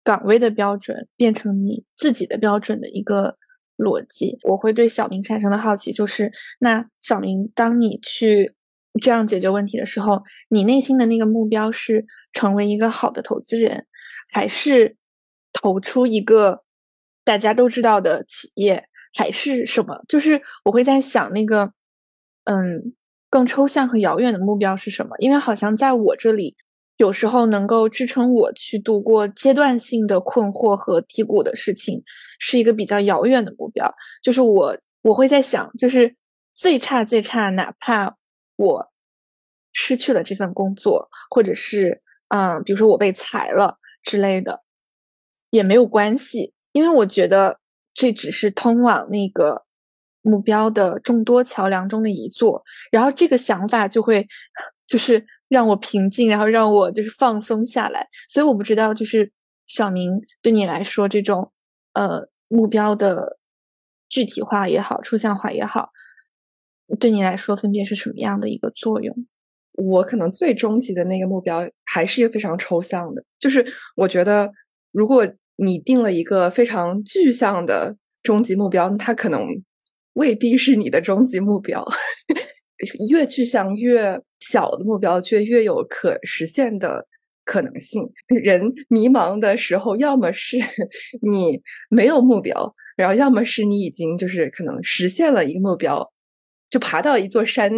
[0.02, 3.36] 岗位的标准变成你自己的标准的一个
[3.76, 4.38] 逻辑。
[4.44, 8.56] 我会对小明产生的好奇，就是那小明，当你去
[9.02, 13.88] 这样解决问题的时候，你内心的那个目标是成为一个好的投资人，
[14.32, 14.96] 还是
[15.52, 16.64] 投出一个
[17.26, 20.00] 大家都知道的企业，还是什么？
[20.08, 21.74] 就是我会在想那个，
[22.46, 22.94] 嗯。
[23.30, 25.14] 更抽象和遥远的目标是什么？
[25.20, 26.56] 因为好像在我这里，
[26.96, 32.02] 有时候能够支撑我去度过阶段性的困惑和低谷的事情，
[32.40, 33.94] 是一个比较遥远的目标。
[34.24, 36.16] 就是我我会在想，就是
[36.56, 38.16] 最差最差，哪怕
[38.56, 38.92] 我
[39.74, 44.62] 失去了这份工作，或者是嗯，比如说我被裁了之类的，
[45.50, 47.60] 也没有关系，因为我觉得
[47.98, 49.66] 这只是通往那个。
[50.24, 54.28] 目标的众多桥梁中的一座，然后这个想法就会
[54.86, 58.06] 就是让我平静，然后让我就是放松下来。
[58.28, 59.32] 所以我不知道，就是
[59.68, 61.54] 小明对你来说，这种
[61.94, 63.38] 呃目标的
[64.10, 65.92] 具体化也好，抽象化也好，
[67.00, 69.16] 对你来说分别是什么样的一个作用？
[69.76, 74.52] 我可能最终极的那个目标还是一个非常抽象的，就是我觉得
[74.92, 75.26] 如果
[75.58, 79.46] 你定了一个非常具象的终极目标，它可能。
[80.14, 81.86] 未必是你的终极目标，
[83.08, 87.06] 越具象越小的目标，却越有可实现的
[87.46, 88.02] 可能性。
[88.26, 90.58] 人迷茫的时候，要么是
[91.22, 96.12] 你没有目标，然后要么是你已经就是可能实现了一个目标，
[96.72, 97.72] 就爬到一座山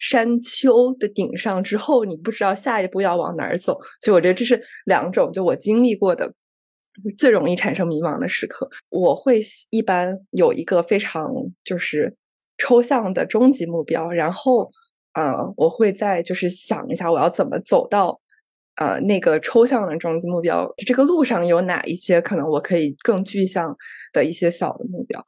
[0.00, 3.78] 山丘的顶上之后，你不知道下一步要往哪儿走。
[4.00, 6.34] 所以我觉得这是两种，就我经历过的。
[7.16, 11.30] 最容易产生迷茫的时刻，我会一般有一个非常
[11.64, 12.14] 就是
[12.58, 14.68] 抽象的终极目标，然后
[15.14, 18.20] 呃，我会再就是想一下我要怎么走到
[18.76, 23.76] 呃那个抽象的终极目标，这个路上有哪一些可能我可以更具象
[24.12, 25.24] 的一些小的目标，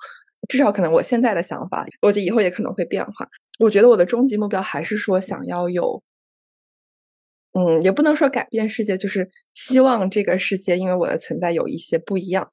[0.48, 3.28] 至少可能我现在的想法，我觉得以后也可能会变化。
[3.58, 6.02] 我觉得我的终极目标还是说想要有。
[7.58, 12.52] 嗯，也不能说改变世界，就是希望这个世界因为我的存在有一些不一样。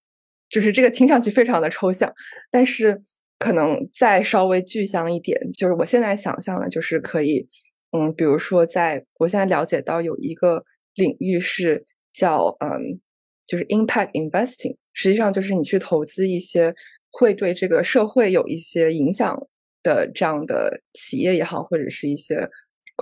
[0.50, 2.14] 就是这个听上去非常的抽象，
[2.50, 3.02] 但是
[3.40, 7.48] 可能再稍微具象一点，就是我现在想象的，就是可以，
[7.92, 10.64] 嗯，比如说，在我现在了解到有一个
[10.96, 13.02] 领域是叫嗯，
[13.46, 16.74] 就是 impact investing，实际上就是你去投资一些
[17.12, 19.36] 会对这个社会有一些影响
[19.82, 22.48] 的这样的企业也好，或者是一些。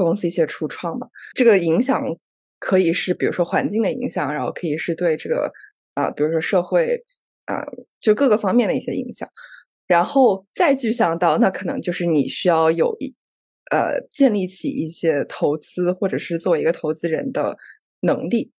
[0.03, 2.03] 公司一些初创吧，这个影响
[2.59, 5.51] 可以是比如说环境的影响，然后可以是对这个
[5.95, 7.03] 啊，比如说社会
[7.45, 7.65] 啊，
[7.99, 9.27] 就各个方面的一些影响，
[9.87, 13.13] 然后再具象到那可能就是你需要有一
[13.71, 17.57] 呃建立起一些投资或者是作为一个投资人的
[18.01, 18.51] 能力，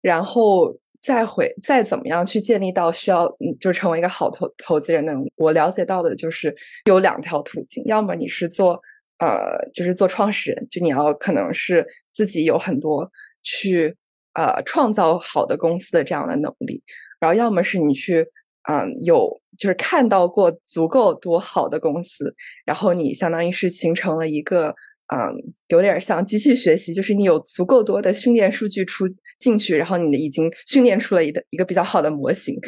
[0.00, 3.28] 然后再会再怎么样去建立到需要
[3.60, 5.24] 就成为一个好投投资人的能。
[5.36, 6.54] 我了解到的就是
[6.86, 8.80] 有两条途径，要么你是做。
[9.22, 13.08] 呃，就是做创始人，就你要可能是自己有很多
[13.44, 13.96] 去
[14.34, 16.82] 呃创造好的公司的这样的能力，
[17.20, 18.26] 然后要么是你去
[18.68, 24.74] 嗯有就是看到过足够多好的公司，然后你相当于是形成了一个
[25.14, 25.30] 嗯
[25.68, 29.04] 有点像机器学习，就是你有足够多的训练数据出
[29.38, 32.58] 进去，然后你已经训练出了一个一个比较好的模型，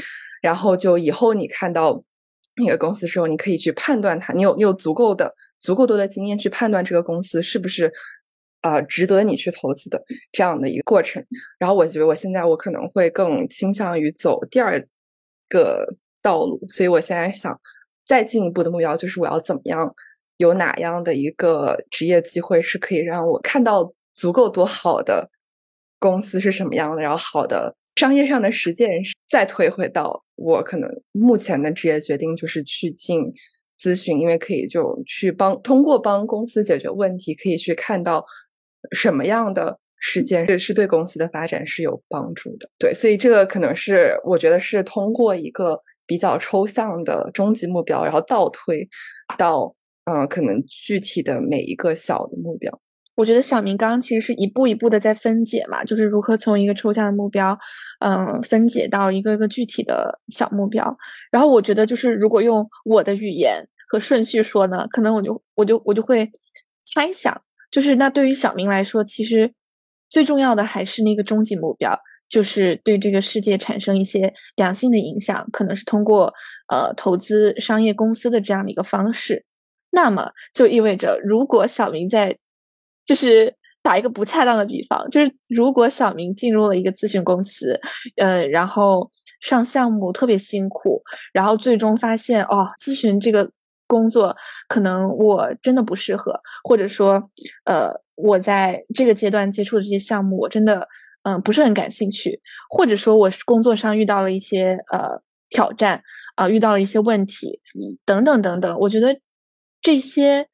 [0.40, 2.04] 然后就以后你看到
[2.56, 5.34] 那个公司的时候，你可以去判断它，你有你有足够的。
[5.60, 7.90] 足够多的经验去判断这个公司是不是
[8.60, 9.98] 啊值得你去投资的
[10.30, 11.24] 这样的一个过程。
[11.58, 14.78] 然后我觉得我现在我可能会更倾向于走第二
[15.48, 15.86] 个
[16.20, 17.58] 道路，所以我现在想
[18.04, 19.94] 再进一步的目标就是我要怎么样
[20.36, 25.30] 有哪样的一个职业机会是可以让我看到足够多好的
[25.98, 28.90] 公司是什么样的，然后好的商业上的实践，
[29.28, 33.32] 再退回到我可能目前的职业决定就是去进。
[33.76, 38.24] 咨询，因为可以就去帮通过帮公司解决问题，可以去看到
[38.92, 42.70] 什么样的实践是是对公司的发展是有帮助的。
[42.78, 48.88] 对，所以这个可能是我觉得是通过一个比较抽象的终极目标，然后倒推
[49.36, 52.80] 到嗯，可能具体的每一个小的目标。
[53.16, 57.56] 我觉得小明刚刚其实是一步一步的在分解嘛，就是如何从一个抽象的目标，
[58.00, 60.96] 嗯，分解到一个一个具体的小目标。
[61.30, 66.28] 然后我觉得，就是如果用我的语言和顺序说呢，可能我就我就我就会
[66.84, 69.52] 猜想，就是那对于小明来说，其实
[70.10, 71.96] 最重要的还是那个终极目标，
[72.28, 76.32] 就是对这个世界产生一些良性的影响，可能是通过
[76.68, 79.44] 呃投资商业公司的这样的一个方式。
[79.90, 82.36] 那么就意味着，如果小明在
[83.06, 87.78] 就是打一个不恰当的比方，就是如果小明进入了一个咨询公司，
[88.16, 93.50] 呃，然后上项目特别辛苦，然后最终发现哦，咨询这个
[93.86, 94.34] 工作
[94.68, 97.22] 可能我真的不适合，或者说，
[97.66, 100.88] 呃，我在这个阶段接触的这些项目，我真的
[101.24, 102.40] 嗯不是很感兴趣，
[102.70, 106.02] 或者说我是工作上遇到了一些呃挑战
[106.36, 107.60] 啊，遇到了一些问题
[108.06, 109.20] 等等等等，我觉得
[109.82, 110.48] 这些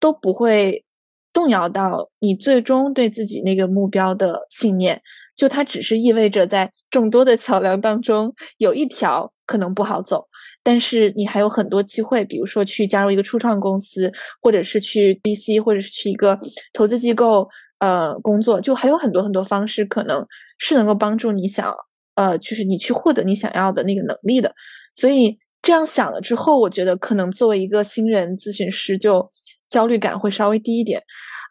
[0.00, 0.84] 都不会。
[1.32, 5.00] 动摇到你最终对自己那个目标的信念，
[5.34, 10.26] 就它只是意味着在众多的桥梁当中有一条可能不好走，
[10.62, 16.38] 但是你还有很多机会，比如说去加入一个初创公司，或者是去 BC，或者是去一个
[16.74, 20.26] 投资机构呃工作，就还有很多很多方式可能
[20.58, 21.74] 是能够帮助你想
[22.14, 24.54] 呃，就是你去获得你想要的那个能力的。
[24.94, 29.26] 所以这样想了之后，我觉得可能作为一个新人咨询师就。
[29.72, 31.02] 焦虑感会稍微低一点，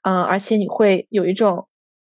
[0.04, 1.68] 嗯，而且你会有一种，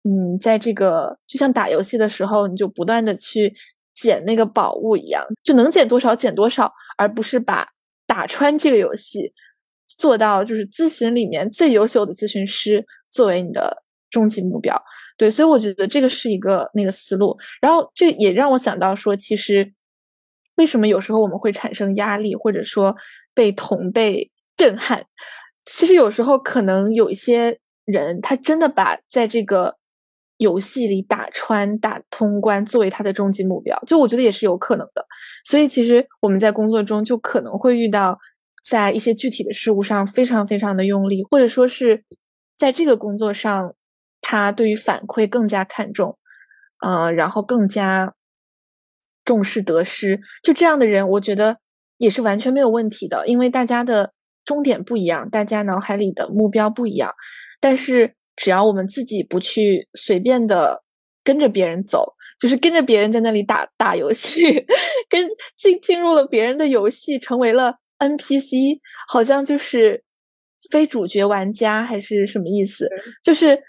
[0.03, 3.53] 嗯，在这个就像打游戏的时候，你就不断的去
[3.93, 7.67] 捡那个宝物一样，就能捡多少捡多少，而不是把
[8.05, 9.33] 打穿这个游戏
[9.85, 14.81] 做到就是咨询里面最优秀的咨询师作为你的终极目标。
[15.17, 17.35] 对，所以我觉得这个是一个那个思路。
[17.59, 19.73] 然后这也让我想到说，其实
[20.55, 22.95] 为什么有时候我们会产生压力，或者说
[23.33, 25.03] 被同辈震撼？
[25.69, 29.75] 其实有时候可能有一些人，他真的把在这个
[30.37, 35.05] 游戏里打穿、打通关作为他的终极目标，就我觉得也是有可能的。
[35.43, 38.17] 所以其实我们在工作中就可能会遇到，
[38.63, 42.05] 在一些具体的事物上非常非常的用力，或者说是
[42.55, 43.75] 在这个工作上，
[44.21, 46.17] 他对于反馈更加看重，
[46.81, 48.13] 呃，然后更加
[49.25, 50.21] 重视得失。
[50.41, 51.57] 就这样的人，我觉得
[51.97, 54.13] 也是完全没有问题的，因为大家的。
[54.47, 57.13] 终点不一样，大家脑海里的目标不一样，
[57.59, 60.81] 但是只要我们自己不去随便的
[61.23, 64.41] 跟着别人走，就是跟着别人在那里打打游戏，
[65.09, 68.79] 跟进进入了别人的游戏，成为了 NPC，
[69.09, 70.01] 好像就是
[70.71, 72.87] 非主角玩家还是什么意思？
[73.21, 73.61] 就是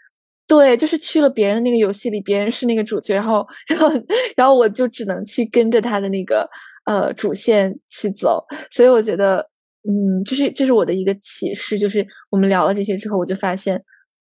[0.47, 3.91] 对，就是去了别人那个游戏里，别人是那个主角，然后然后
[4.37, 6.49] 然后我就只能去跟着他的那个
[6.85, 9.51] 呃主线去走，所以我觉得。
[9.91, 13.83] 嗯，就是这是我的一个启示，就是我们聊了这些之后，我就发现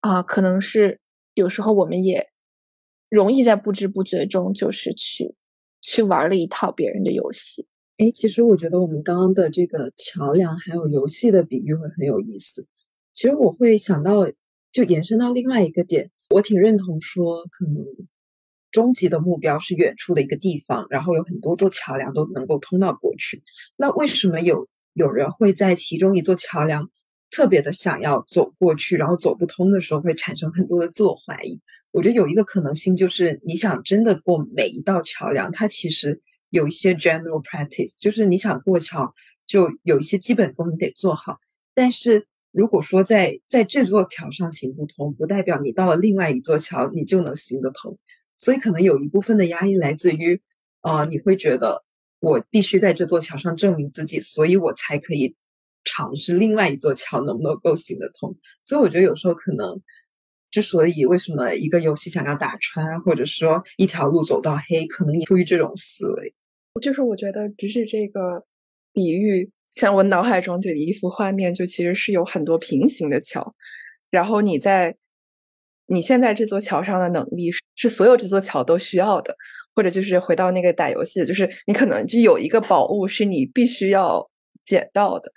[0.01, 0.99] 啊，可能是
[1.33, 2.29] 有时候我们也
[3.09, 5.33] 容易在不知不觉中，就是去
[5.81, 7.67] 去玩了一套别人的游戏。
[7.97, 12.67] 哎，其实我觉得我们刚刚的这个桥梁还有游戏的比喻会很有意思。
[13.15, 14.29] 其实我会想到，
[14.71, 17.83] 就延伸到另外一个点，我挺认同说，可能
[18.69, 23.41] 终极的目标是远处的一个地方，然后有很多座桥梁都能够通到过去。
[23.77, 24.67] 那为什么有？
[24.99, 26.89] 有人会在其中一座桥梁
[27.31, 31.57] 特别的想要走过去，然后走不通的时候会产生很多的自我怀疑。
[31.91, 39.13] 我觉得有一个可能性就是，你想真的过每一道桥梁，它其实有一些 general practice，就是你想过桥
[39.47, 41.37] 就有一些基本功你得做好。
[41.73, 47.97] 但是如果说在在这座桥上行不通，不代表你到了另外一座桥你就能行得通。
[48.37, 50.41] 所以可能有一部分的压力来自于，
[50.81, 51.85] 呃，你会觉得
[52.19, 55.35] 我必须在这座桥上证明自己，所以我才可以
[55.83, 58.35] 尝试另外一座桥能不能够行得通。
[58.63, 59.81] 所以我觉得有时候可能，
[60.51, 66.33] 之所以为什么一个游戏想要打穿，或者说一条路走到黑，可能也出于这种思维。
[66.81, 68.45] 就是我觉得，只是这个
[68.93, 73.53] 比喻，像我脑海中的一幅画面，就其实是有很多平行的桥，
[74.09, 74.95] 然后你在
[75.87, 79.35] 你现在这座桥上的能力是所有这座桥都需要的，
[79.79, 84.29] 或者就是回到那个打游戏，就是你可能就有一个宝物是你必须要
[84.65, 85.31] 捡到的，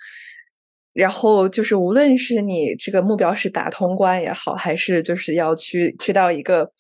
[0.93, 6.73] 然后就是无论是你这个目标是打通关也好，还是就是要去去到一个。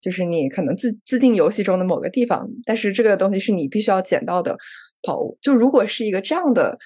[0.00, 4.56] 就是你可能自自定游戏中的某个地方，但是这个东西是你必须要捡到的
[5.02, 5.36] 宝物。
[5.42, 6.78] 就如果是一个这样的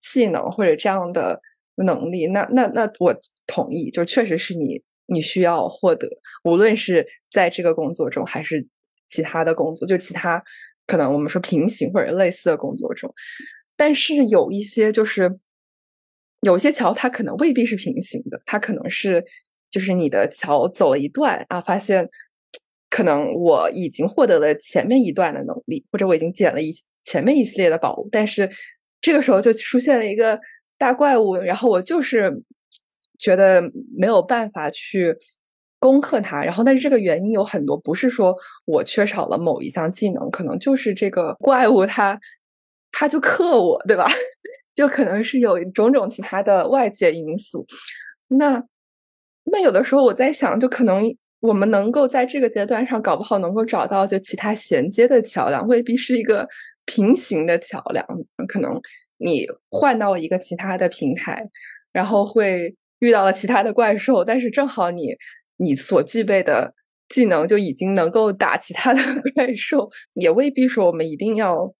[0.00, 1.40] 技能或者这样的
[1.76, 3.14] 能力，那那那我
[3.46, 6.08] 同意，就确实是你你需要获得，
[6.42, 8.66] 无论是在这个工作中还是
[9.08, 10.42] 其他的工作，就其他
[10.86, 13.12] 可能我们说平行或者类似的工作中。
[13.76, 15.38] 但是有一些就是
[16.40, 19.24] 有些桥，它可能未必是平行的，它可能是
[19.70, 22.08] 就是你的桥走了一段啊，发现。
[22.88, 28.48] 可能我已经获得了前面一段的能力，或者我已经捡了一前面一系列的宝物，但是
[29.02, 30.40] 这个时候就出现了一个
[30.78, 32.32] 大怪物，然后我就是
[33.18, 33.60] 觉得
[33.94, 35.14] 没有办法去
[35.78, 36.42] 攻克它。
[36.42, 42.18] 然后，但是这个原因有很多，不是说我缺少了某一项技能，可能就是这个怪物它
[42.92, 44.06] 它就克我，对吧？
[44.74, 47.66] 就可能是有种种其他的外界因素。
[48.28, 48.62] 那
[49.44, 51.14] 那有的时候我在想，就可能。
[51.40, 56.48] 我们能够在这个阶段上，搞不好能够找到就其他衔接的桥梁，未必是一个
[56.86, 58.04] 平行的桥梁。
[58.48, 58.80] 可能
[59.18, 61.46] 你换到一个其他的平台，
[61.92, 65.14] 然后会遇到了其他的怪兽，但是正好你
[65.56, 66.74] 你所具备的
[67.08, 69.00] 技能就已经能够打其他的
[69.34, 71.74] 怪兽，也未必说我们一定要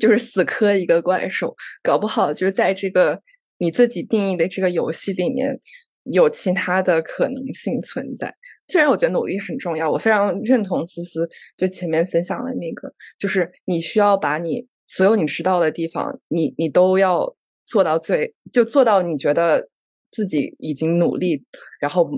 [0.00, 1.54] 就是死磕一个怪兽。
[1.82, 3.20] 搞不好就是在这个
[3.58, 5.58] 你自己定义的这个游戏里面，
[6.04, 8.34] 有其他的可能性存在。
[8.66, 19.68] 虽然我觉得努力很重要，我非常认同思思就前面分享的那个，就是你需要把你所有你知道的地方，你你都要做到最，就做到你觉得
[20.10, 21.44] 自己已经努力，
[21.78, 22.10] 然后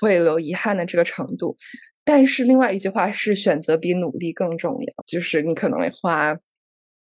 [0.00, 1.56] 会留遗憾的这个程度。
[2.04, 6.36] 但是另外一句话是，选择比努力更重要，就是你可能会花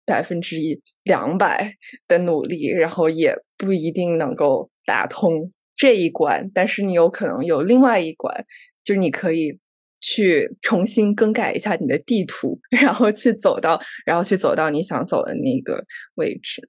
[0.05, 1.75] 百分之一两百
[2.07, 8.45] 的努力，然后也不一定能够打通这一关，但是你有可能有另外一关。
[8.83, 9.59] 就是你可以
[10.01, 16.67] 去重新更改一下你的地图，然后去走到，然后去走到你想走的那个位置。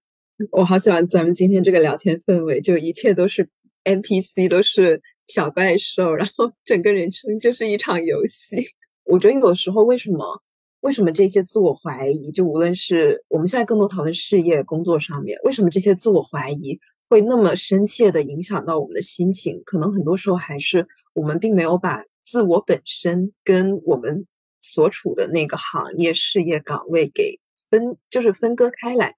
[0.50, 3.48] 我好喜欢咱们今天这个聊天氛围，就一切都是
[3.84, 8.68] NPC，都是小怪兽，然后整个人生就是一场游戏。
[9.04, 10.42] 我觉得有时候为什么
[10.80, 16.78] 为什么这些自我怀疑，就无论是我们现在更多讨论事业工作上面，为什么这些自我怀疑？
[17.08, 24.26] 会那么深切的影响到我们的心情，可能很多时候还是我们并没有把自我本身跟我们
[24.60, 29.14] 所处的那个行业、事业岗位给分，就是分割开来，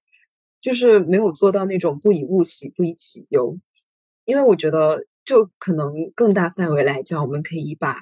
[0.59, 3.57] 就是没有做到那种不以物喜，不以己忧。
[4.25, 8.01] 因为我觉得，就可能更大范围来讲，我们可以把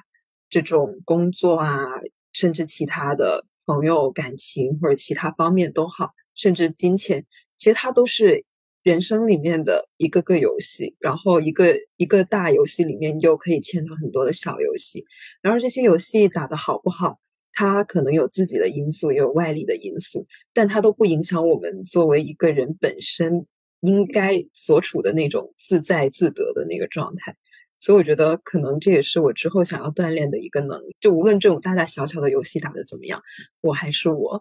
[0.50, 1.86] 这种工作啊，
[2.32, 7.24] 甚至其他的朋友、感情或者其他方面都好，甚至金钱，
[7.56, 8.44] 其实它都是。
[8.84, 15.06] 人生里面的一个个游戏，然后一个一个大游戏里面又可以牵到很多的小游戏，
[15.40, 17.18] 然后这些游戏打得好不好，
[17.54, 23.46] 它可能有自己的因素，也有外力的因素，但它都不影响我们作为一个人本身
[23.84, 27.36] 应该所处的那种自在自得的那个状态。
[27.78, 30.96] 所以我觉得，可能这也是我之后想要锻炼的一个能力。
[31.00, 33.22] 就无论这种大大小小的游戏打得怎么样，
[33.60, 34.40] 我还是我。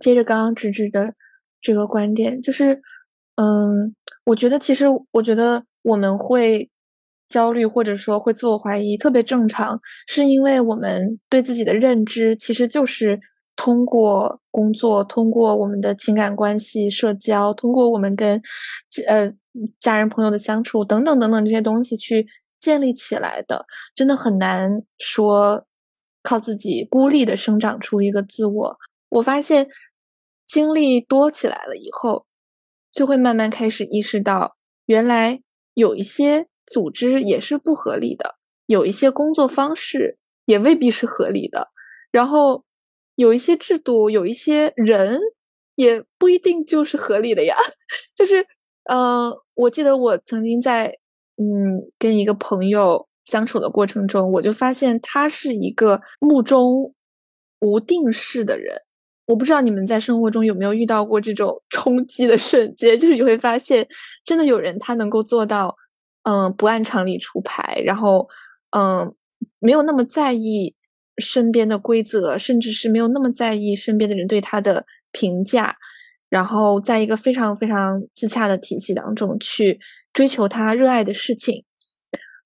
[0.00, 1.14] 接着刚刚直直的
[1.60, 2.80] 这个观点，就是。
[3.40, 6.68] 嗯，我觉得其实，我觉得我们会
[7.28, 13.20] 焦虑或者说会自我怀疑，特别正常，是因为我们对自己的认知其实就是
[13.58, 18.40] 通过工作、通过我们的情感关系、社交、通过我们跟
[19.06, 19.30] 呃
[19.78, 22.26] 家人朋友的相处等等等等这些东西去
[22.58, 25.66] 建立起来的，真的很难说
[26.22, 28.78] 靠自己孤立的生长出一个自我。
[29.10, 29.68] 我发现
[30.46, 32.24] 经历多起来了以后。
[32.90, 34.56] 就会慢慢开始意识到，
[34.86, 35.40] 原来
[35.74, 38.36] 有一些组织也是不合理的，
[38.66, 41.68] 有一些工作方式也未必是合理的，
[42.10, 42.64] 然后
[43.18, 45.18] 有一些制度，有一些人
[45.74, 47.56] 也不一定就是合理的呀。
[48.14, 48.46] 就是，
[48.84, 50.86] 嗯，我记得我曾经在
[51.36, 56.94] 嗯跟一个朋友相处的过程中，我就发现他是一个目中
[57.60, 58.82] 无定式的人。
[59.26, 63.84] 我不知道你们在生活中有没有遇到过这种 冲击的瞬间，就是你会发现，
[64.24, 65.74] 真的有人他能够做到，
[66.22, 68.28] 嗯，不按常理出牌，然后，
[68.70, 69.12] 嗯，
[69.58, 70.74] 没有那么在意
[71.18, 75.76] 身边的规则，甚至是没有那么在意身边的人对他的评价，
[76.28, 79.78] 然后在一个非常非常自洽的体系当中去
[80.12, 81.64] 追求他热爱的事情。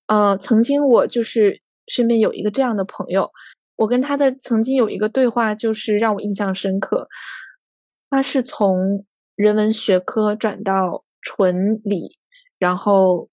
[0.07, 3.31] 呃，曾经我就是身边有一个这样的朋友。
[3.75, 7.07] 我跟他的曾经有一个对话，就是让我印象深刻。
[8.09, 9.05] 他是从
[9.35, 12.17] 人文学科转到纯理，
[12.59, 13.29] 然后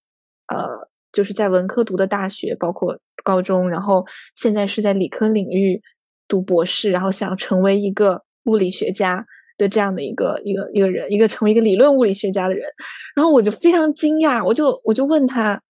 [0.47, 4.05] 呃，就是在文科读的大学，包括高中，然后
[4.35, 5.81] 现在是在理科领域
[6.27, 9.25] 读博士，然后想成为一个物理学家
[9.57, 12.63] 的这样的一个一个一个人，一个成为一个理论物理学家的人。
[13.15, 15.61] 然后我就非常惊讶，我就我就问他。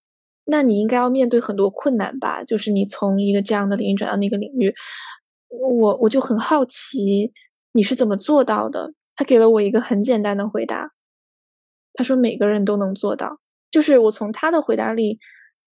[0.46, 2.44] 那你应该要面对很多困难吧？
[2.44, 4.74] 就是你从一个这样的领域转到那个领域，
[5.50, 7.32] 我我就很好奇
[7.74, 8.92] 你是怎么做到的。
[9.16, 10.92] 他给了我一个很简单的回答，
[11.94, 13.40] 他说每个人都能做到。
[13.72, 15.18] 就是我从他的回答里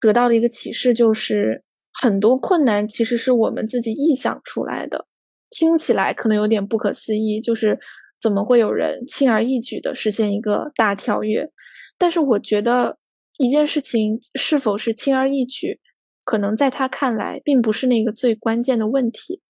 [0.01, 5.07] 得到的一个启示，就是很多困难其实是我们自己臆想出来的，
[5.51, 7.78] 听起来可能有点不可思议，就是
[8.20, 11.51] 怎么会有人轻而易举的实现一个大跳跃？
[11.99, 12.99] 但是我觉得。
[13.40, 15.78] 一件事情是否是轻而易举，
[16.24, 19.42] 可能在他看来并不是那个最关键的问题。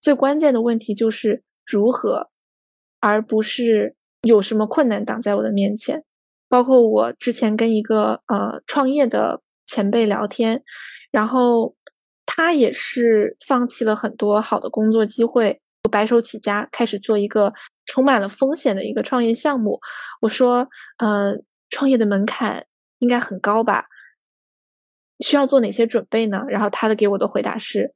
[0.00, 2.28] 最关键的问题就是如何，
[2.98, 6.02] 而不是有什么困难挡在我的面前。
[6.48, 10.62] 包括我之前跟一个呃创业的前辈聊天，
[11.10, 11.74] 然后
[12.24, 17.52] 他也是放弃了很多好的工作机会，白手起家开始做一个
[17.86, 19.80] 充满了风险的一个创业项目。
[20.20, 20.68] 我说，
[20.98, 21.36] 呃，
[21.70, 22.66] 创业的门槛。
[23.00, 23.84] 应该很高吧？
[25.20, 26.42] 需要做哪些准备呢？
[26.48, 27.92] 然后他的给我的回答是，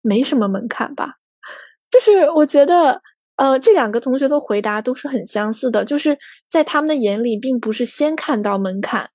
[0.00, 1.14] 没什么门槛吧。
[1.90, 3.02] 就是我觉得，
[3.38, 6.18] 呃，这两个同学的回答都是很相似的，就是
[6.50, 9.10] 在他们的眼里，并不是先看到门槛，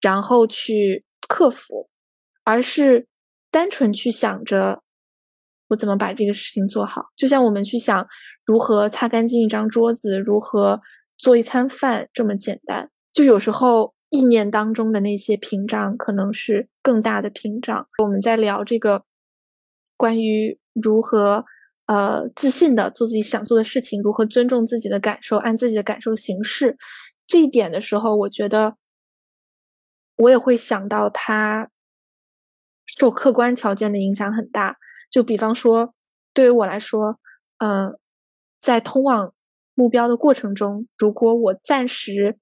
[0.00, 1.88] 然后去克服，
[2.44, 3.08] 而是
[3.50, 4.82] 单纯去想着
[5.68, 7.06] 我怎么把这个事情做好。
[7.16, 8.06] 就像我们去想
[8.44, 10.80] 如何擦干净一张桌子，如何
[11.18, 12.88] 做一餐饭这么简单。
[13.12, 13.94] 就有时候。
[14.08, 17.88] 意念当中的那些屏障，可能是更大的屏障。
[18.00, 19.02] 我们在聊这个
[19.96, 21.44] 关于如何
[21.86, 26.76] 呃自信的做自己想做的事情，如何尊重自己的感受，按自己的感受行事
[27.26, 28.76] 这一点的时候，我觉得
[30.16, 31.70] 我也会想到他
[32.84, 34.76] 受客观条件的影响很大。
[35.10, 35.94] 就比方说，
[36.34, 37.18] 对于我来说，
[37.58, 37.98] 嗯，
[38.60, 39.32] 在通往
[39.74, 42.38] 目标的过程中，如果我暂时。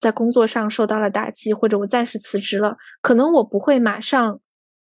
[0.00, 4.38] 在工作上受到了打击，或者我暂时辞职了，可能我不会马上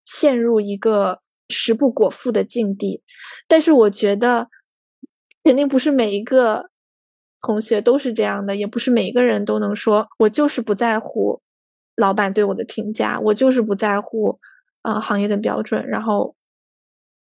[0.04, 3.02] 陷入一个食不果腹的境地。
[3.48, 4.48] 但是我觉得，
[5.44, 6.70] 肯定不是每一个
[7.42, 11.42] 同学都是这样的，也不是每一个人都能说，我就是不在乎
[11.96, 14.40] 老板对我的评价，我就是不在乎
[14.84, 16.36] 呃行业的标准，然后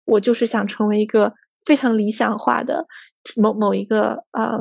[0.05, 1.33] 我就是想成为一个
[1.65, 2.87] 非常理想化的
[3.35, 4.57] 某某一个呃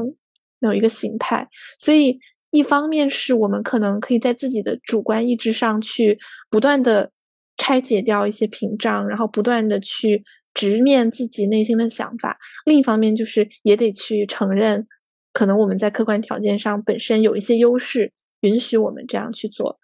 [0.61, 2.19] 某一个形态，所以。
[2.51, 6.19] 一方面是我们可能可以在自己的主观意志上去
[6.49, 7.13] 不断的
[7.59, 12.31] 拆解掉一些屏障，然后不断的去直面自己内心的想法；
[12.65, 14.87] 另一方面就是也得去承认，
[15.35, 19.79] 可能我们在客观条件上本身有一些优势，允许我们这样去做。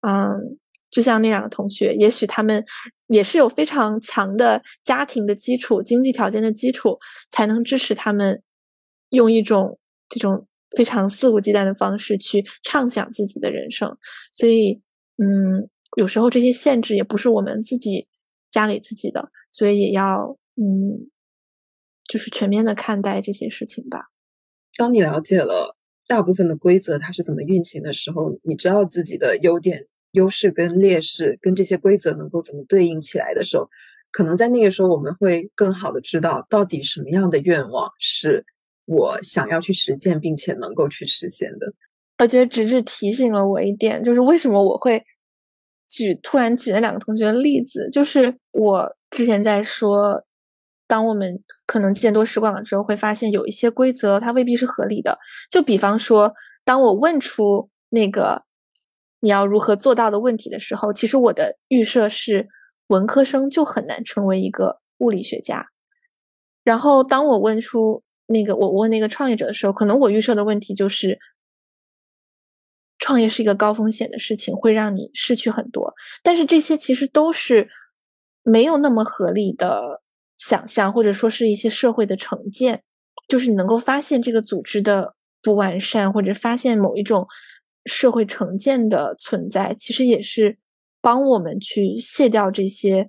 [0.00, 0.58] 嗯，
[0.90, 2.64] 就像那两个同学，也许他们
[3.08, 6.98] 也是有非常强的家庭的基础、经济条件的基础，
[7.30, 8.42] 才能支持他们
[9.10, 10.46] 用一种这种。
[10.76, 13.96] 非常肆无忌惮的方式去畅想自己的人生，
[14.30, 14.82] 所以，
[15.16, 18.06] 嗯，有时候这些限制也不是我们自己
[18.50, 21.10] 加给自己的，所以也要，嗯，
[22.06, 24.06] 就是全面的看待这些事情吧。
[24.76, 25.76] 当你了解了
[26.06, 33.68] 大部分的规则它是怎么运行的时候，你知道自己的优点、优势跟劣势跟这些规则能够怎么对应起来的时候，
[34.12, 38.44] 可能在那个时候我们会更好的知道到底什么样的愿望是。
[38.88, 41.74] 我想要去实践，并且能够去实现的。
[42.18, 45.02] 我觉得直直提醒了我一点，就是为什么我会
[45.96, 50.22] 举突然举那两个同学的例子，就是我之前在说，
[50.86, 55.18] 当我们可能见多识广了之后，会发现有一些规则它未必是合理的。
[55.50, 56.32] 就比方说，
[56.64, 58.42] 当我问出那个
[59.20, 62.48] 你要如何做到的问题的时候，其实我的预设是
[62.88, 65.66] 文科生就很难成为一个物理学家。
[66.62, 68.02] 然后当我问出。
[68.28, 71.16] 那个我问那个创业者的时候，可能我预设的问题就是，
[73.06, 75.94] 创业是一个高风险的事情，会让你失去很多。
[76.24, 77.68] 但是这些其实都是
[78.42, 80.02] 没有那么合理的
[80.36, 82.82] 想象，或者说是一些社会的成见，
[83.28, 87.24] 就是你能够发现这个组织的不完善，或者发现某一种
[87.84, 90.58] 社会成见的存在，其实也是
[91.00, 93.06] 帮我们去卸掉这些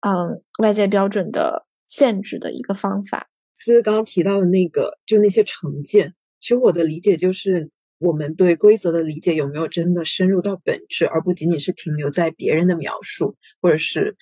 [0.00, 3.26] 嗯外在标准的限制的一个方法。
[3.54, 7.70] 思刚刚提到的那个，就那些成见，其实我的理解就是。
[7.98, 14.16] 我们对规则的理解有没有真的深入到本质，而不仅仅是停留在别人的描述，或者是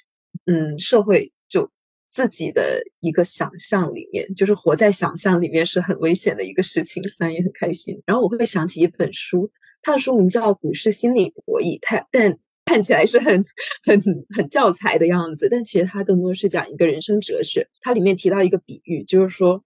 [0.46, 1.70] 嗯，社会就
[2.08, 7.06] 自己的一个想象里面，就是活在想象里面是很危险的一个事情。
[7.08, 9.50] 虽然也很开心，然后我会想起一本书，
[9.82, 13.44] 它的书名叫《股市心理博弈》，它但看起来是很
[13.84, 14.00] 很
[14.34, 17.68] 很教材的样子，但其实它更多是讲一个人生哲学。
[17.80, 19.62] 它里面提到一个比喻，就是说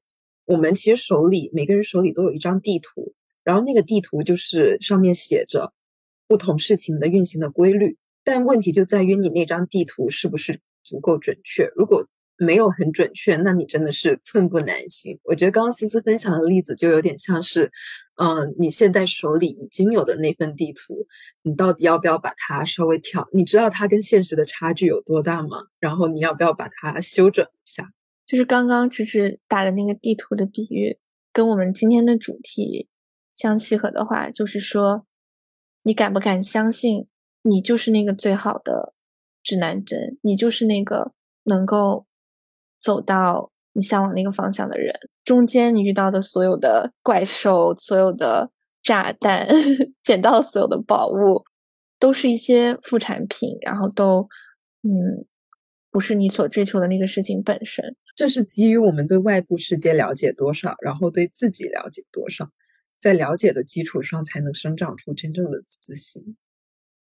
[0.47, 3.15] 我们其实手里每个人手里都有一张地图。
[3.45, 5.73] 然后那个地图就是上面写着
[6.29, 11.71] 不同事情的运行的规律，但问题就在于你那张地图是不是足够准确？
[11.75, 15.19] 如果没有很准确，那你真的是寸步难行。
[15.25, 17.71] 我觉得刚刚思思分享的例子就有点像是，
[18.17, 21.07] 嗯，你现在手里已经有的那份地图，
[21.43, 23.29] 你到底要不要把它稍微调？
[23.33, 25.65] 你知道它跟现实的差距有多大吗？
[25.79, 27.91] 然后你要不要把它修整一下？
[28.27, 30.97] 就是刚刚直直打的那个地图的比喻，
[31.33, 32.89] 跟我们今天的主题。
[33.41, 35.07] 相契合的话，就是说，
[35.85, 37.07] 你敢不敢相信，
[37.41, 38.93] 你就是那个最好的
[39.43, 41.13] 指南针，你就是那个
[41.45, 42.05] 能够
[42.79, 44.95] 走到你向往那个方向的人。
[45.25, 48.51] 中间你遇到的所有的怪兽、所有的
[48.83, 49.49] 炸弹、
[50.05, 51.43] 捡到所有的宝物，
[51.99, 54.29] 都是一些副产品，然后都，
[54.83, 55.25] 嗯，
[55.91, 57.97] 不是你所追求的那个事情本身。
[58.15, 62.51] 这是基于我们对外部世界了解多少，然后对自己了解多少。
[63.01, 66.37] 在了解的基础上，才能生长出真正的自信，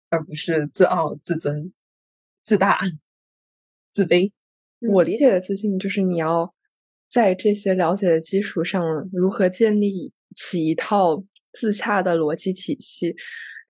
[0.10, 1.72] 而不是自傲、自尊、
[2.44, 2.80] 自大、
[3.94, 4.32] 自卑。
[4.92, 6.54] 我理解的自信，就是你要
[7.10, 11.24] 在这些了解的基础上，如何建立起一套
[11.54, 13.16] 自洽的逻辑体系。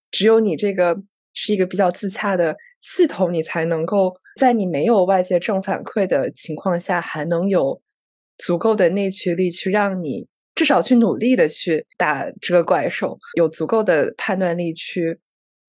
[0.10, 1.04] 只有你这个
[1.34, 7.82] 是一个比较自洽的系统，你才能够在你没有外界正反馈的情况下，还能有
[8.38, 10.28] 足够的内驱力去让你。
[10.56, 15.20] 至少去努力的去打这个怪兽，有足够的判断力去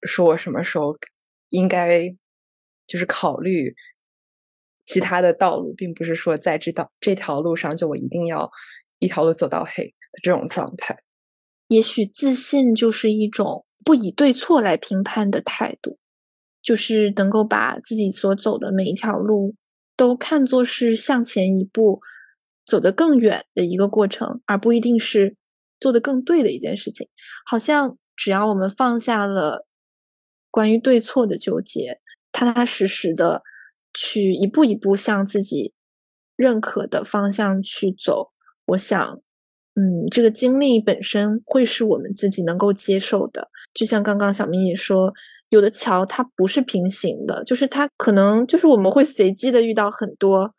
[0.02, 0.96] 说我什么时候
[1.48, 2.08] 应该
[2.86, 3.74] 就是考虑
[4.86, 8.48] 其他的道路，并不是说在这道这条路上就我一定要
[9.00, 10.96] 一条路走到黑的这种状态。
[11.66, 15.98] 也许自信就是一种不以对错来评判的态度，
[16.62, 19.56] 就是能够把自己所走的每一条路
[19.96, 22.00] 都看作是向前一步。
[22.66, 25.36] 走得更远的一个过程，而不一定是
[25.78, 27.08] 做得更对的一件事情。
[27.46, 29.66] 好像只要我们放下了
[30.50, 32.00] 关于对错的纠结，
[32.32, 33.42] 踏踏实实的
[33.94, 35.72] 去一步一步向自己
[36.34, 38.32] 认可的方向去走，
[38.66, 39.20] 我想，
[39.74, 43.48] 嗯，这个经历本身会是我们自己能够接受的。
[43.72, 45.12] 就像刚刚小明也说，
[45.50, 50.54] 有的桥它不是平行的，就是它可能就是我们会随机的遇到很多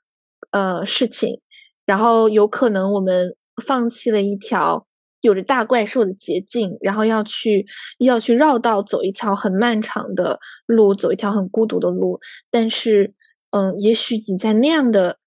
[0.51, 1.41] 呃事情。
[1.87, 4.85] 然后有可能我们放弃了一条
[5.21, 7.65] 有着大怪兽的捷径，然后要去
[7.97, 12.19] 要去绕道走一条很漫长的路，走一条很孤独的路。
[12.51, 13.13] 但是，
[13.51, 15.17] 嗯，也许你在那样的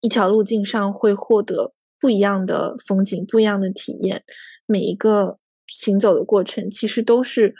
[0.00, 4.24] 一条路径上会获得不一样的风景，不一样的体验。
[4.66, 7.54] 每一个行走的过程，其实都是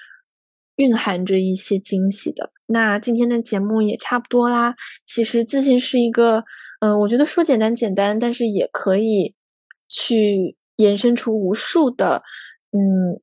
[0.77, 2.53] 蕴含着一些惊喜的。
[2.67, 4.75] 那今天的节目也差不多啦。
[5.07, 6.45] 其实自信是一个。
[6.81, 9.35] 嗯，我觉得说简单简单，但是也可以
[9.89, 12.23] 去延伸出无数的
[12.71, 13.21] 嗯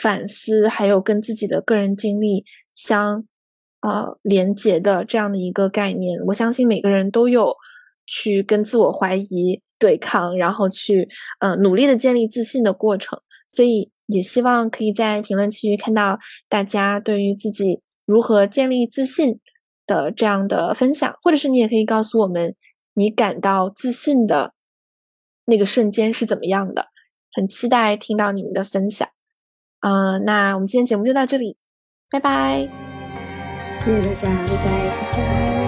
[0.00, 3.24] 反思，还有跟自己的个人经历相
[3.80, 6.20] 呃连接的这样的一个概念。
[6.26, 7.54] 我相信每个人都有
[8.06, 11.08] 去跟自我怀疑对抗，然后去
[11.40, 13.18] 嗯努力的建立自信的过程。
[13.48, 16.18] 所以也希望可以在评论区看到
[16.48, 19.40] 大家对于自己如何建立自信
[19.86, 22.54] 的这样的分享，或者是你也可以告诉我们。
[22.94, 24.54] 你感到自信的
[25.46, 26.86] 那个瞬间是怎么样的？
[27.34, 29.08] 很期待听到你们的分享。
[29.80, 31.56] 嗯，那我们今天节目就到这里，
[32.10, 32.68] 拜拜，
[33.84, 35.61] 谢谢大家，拜拜，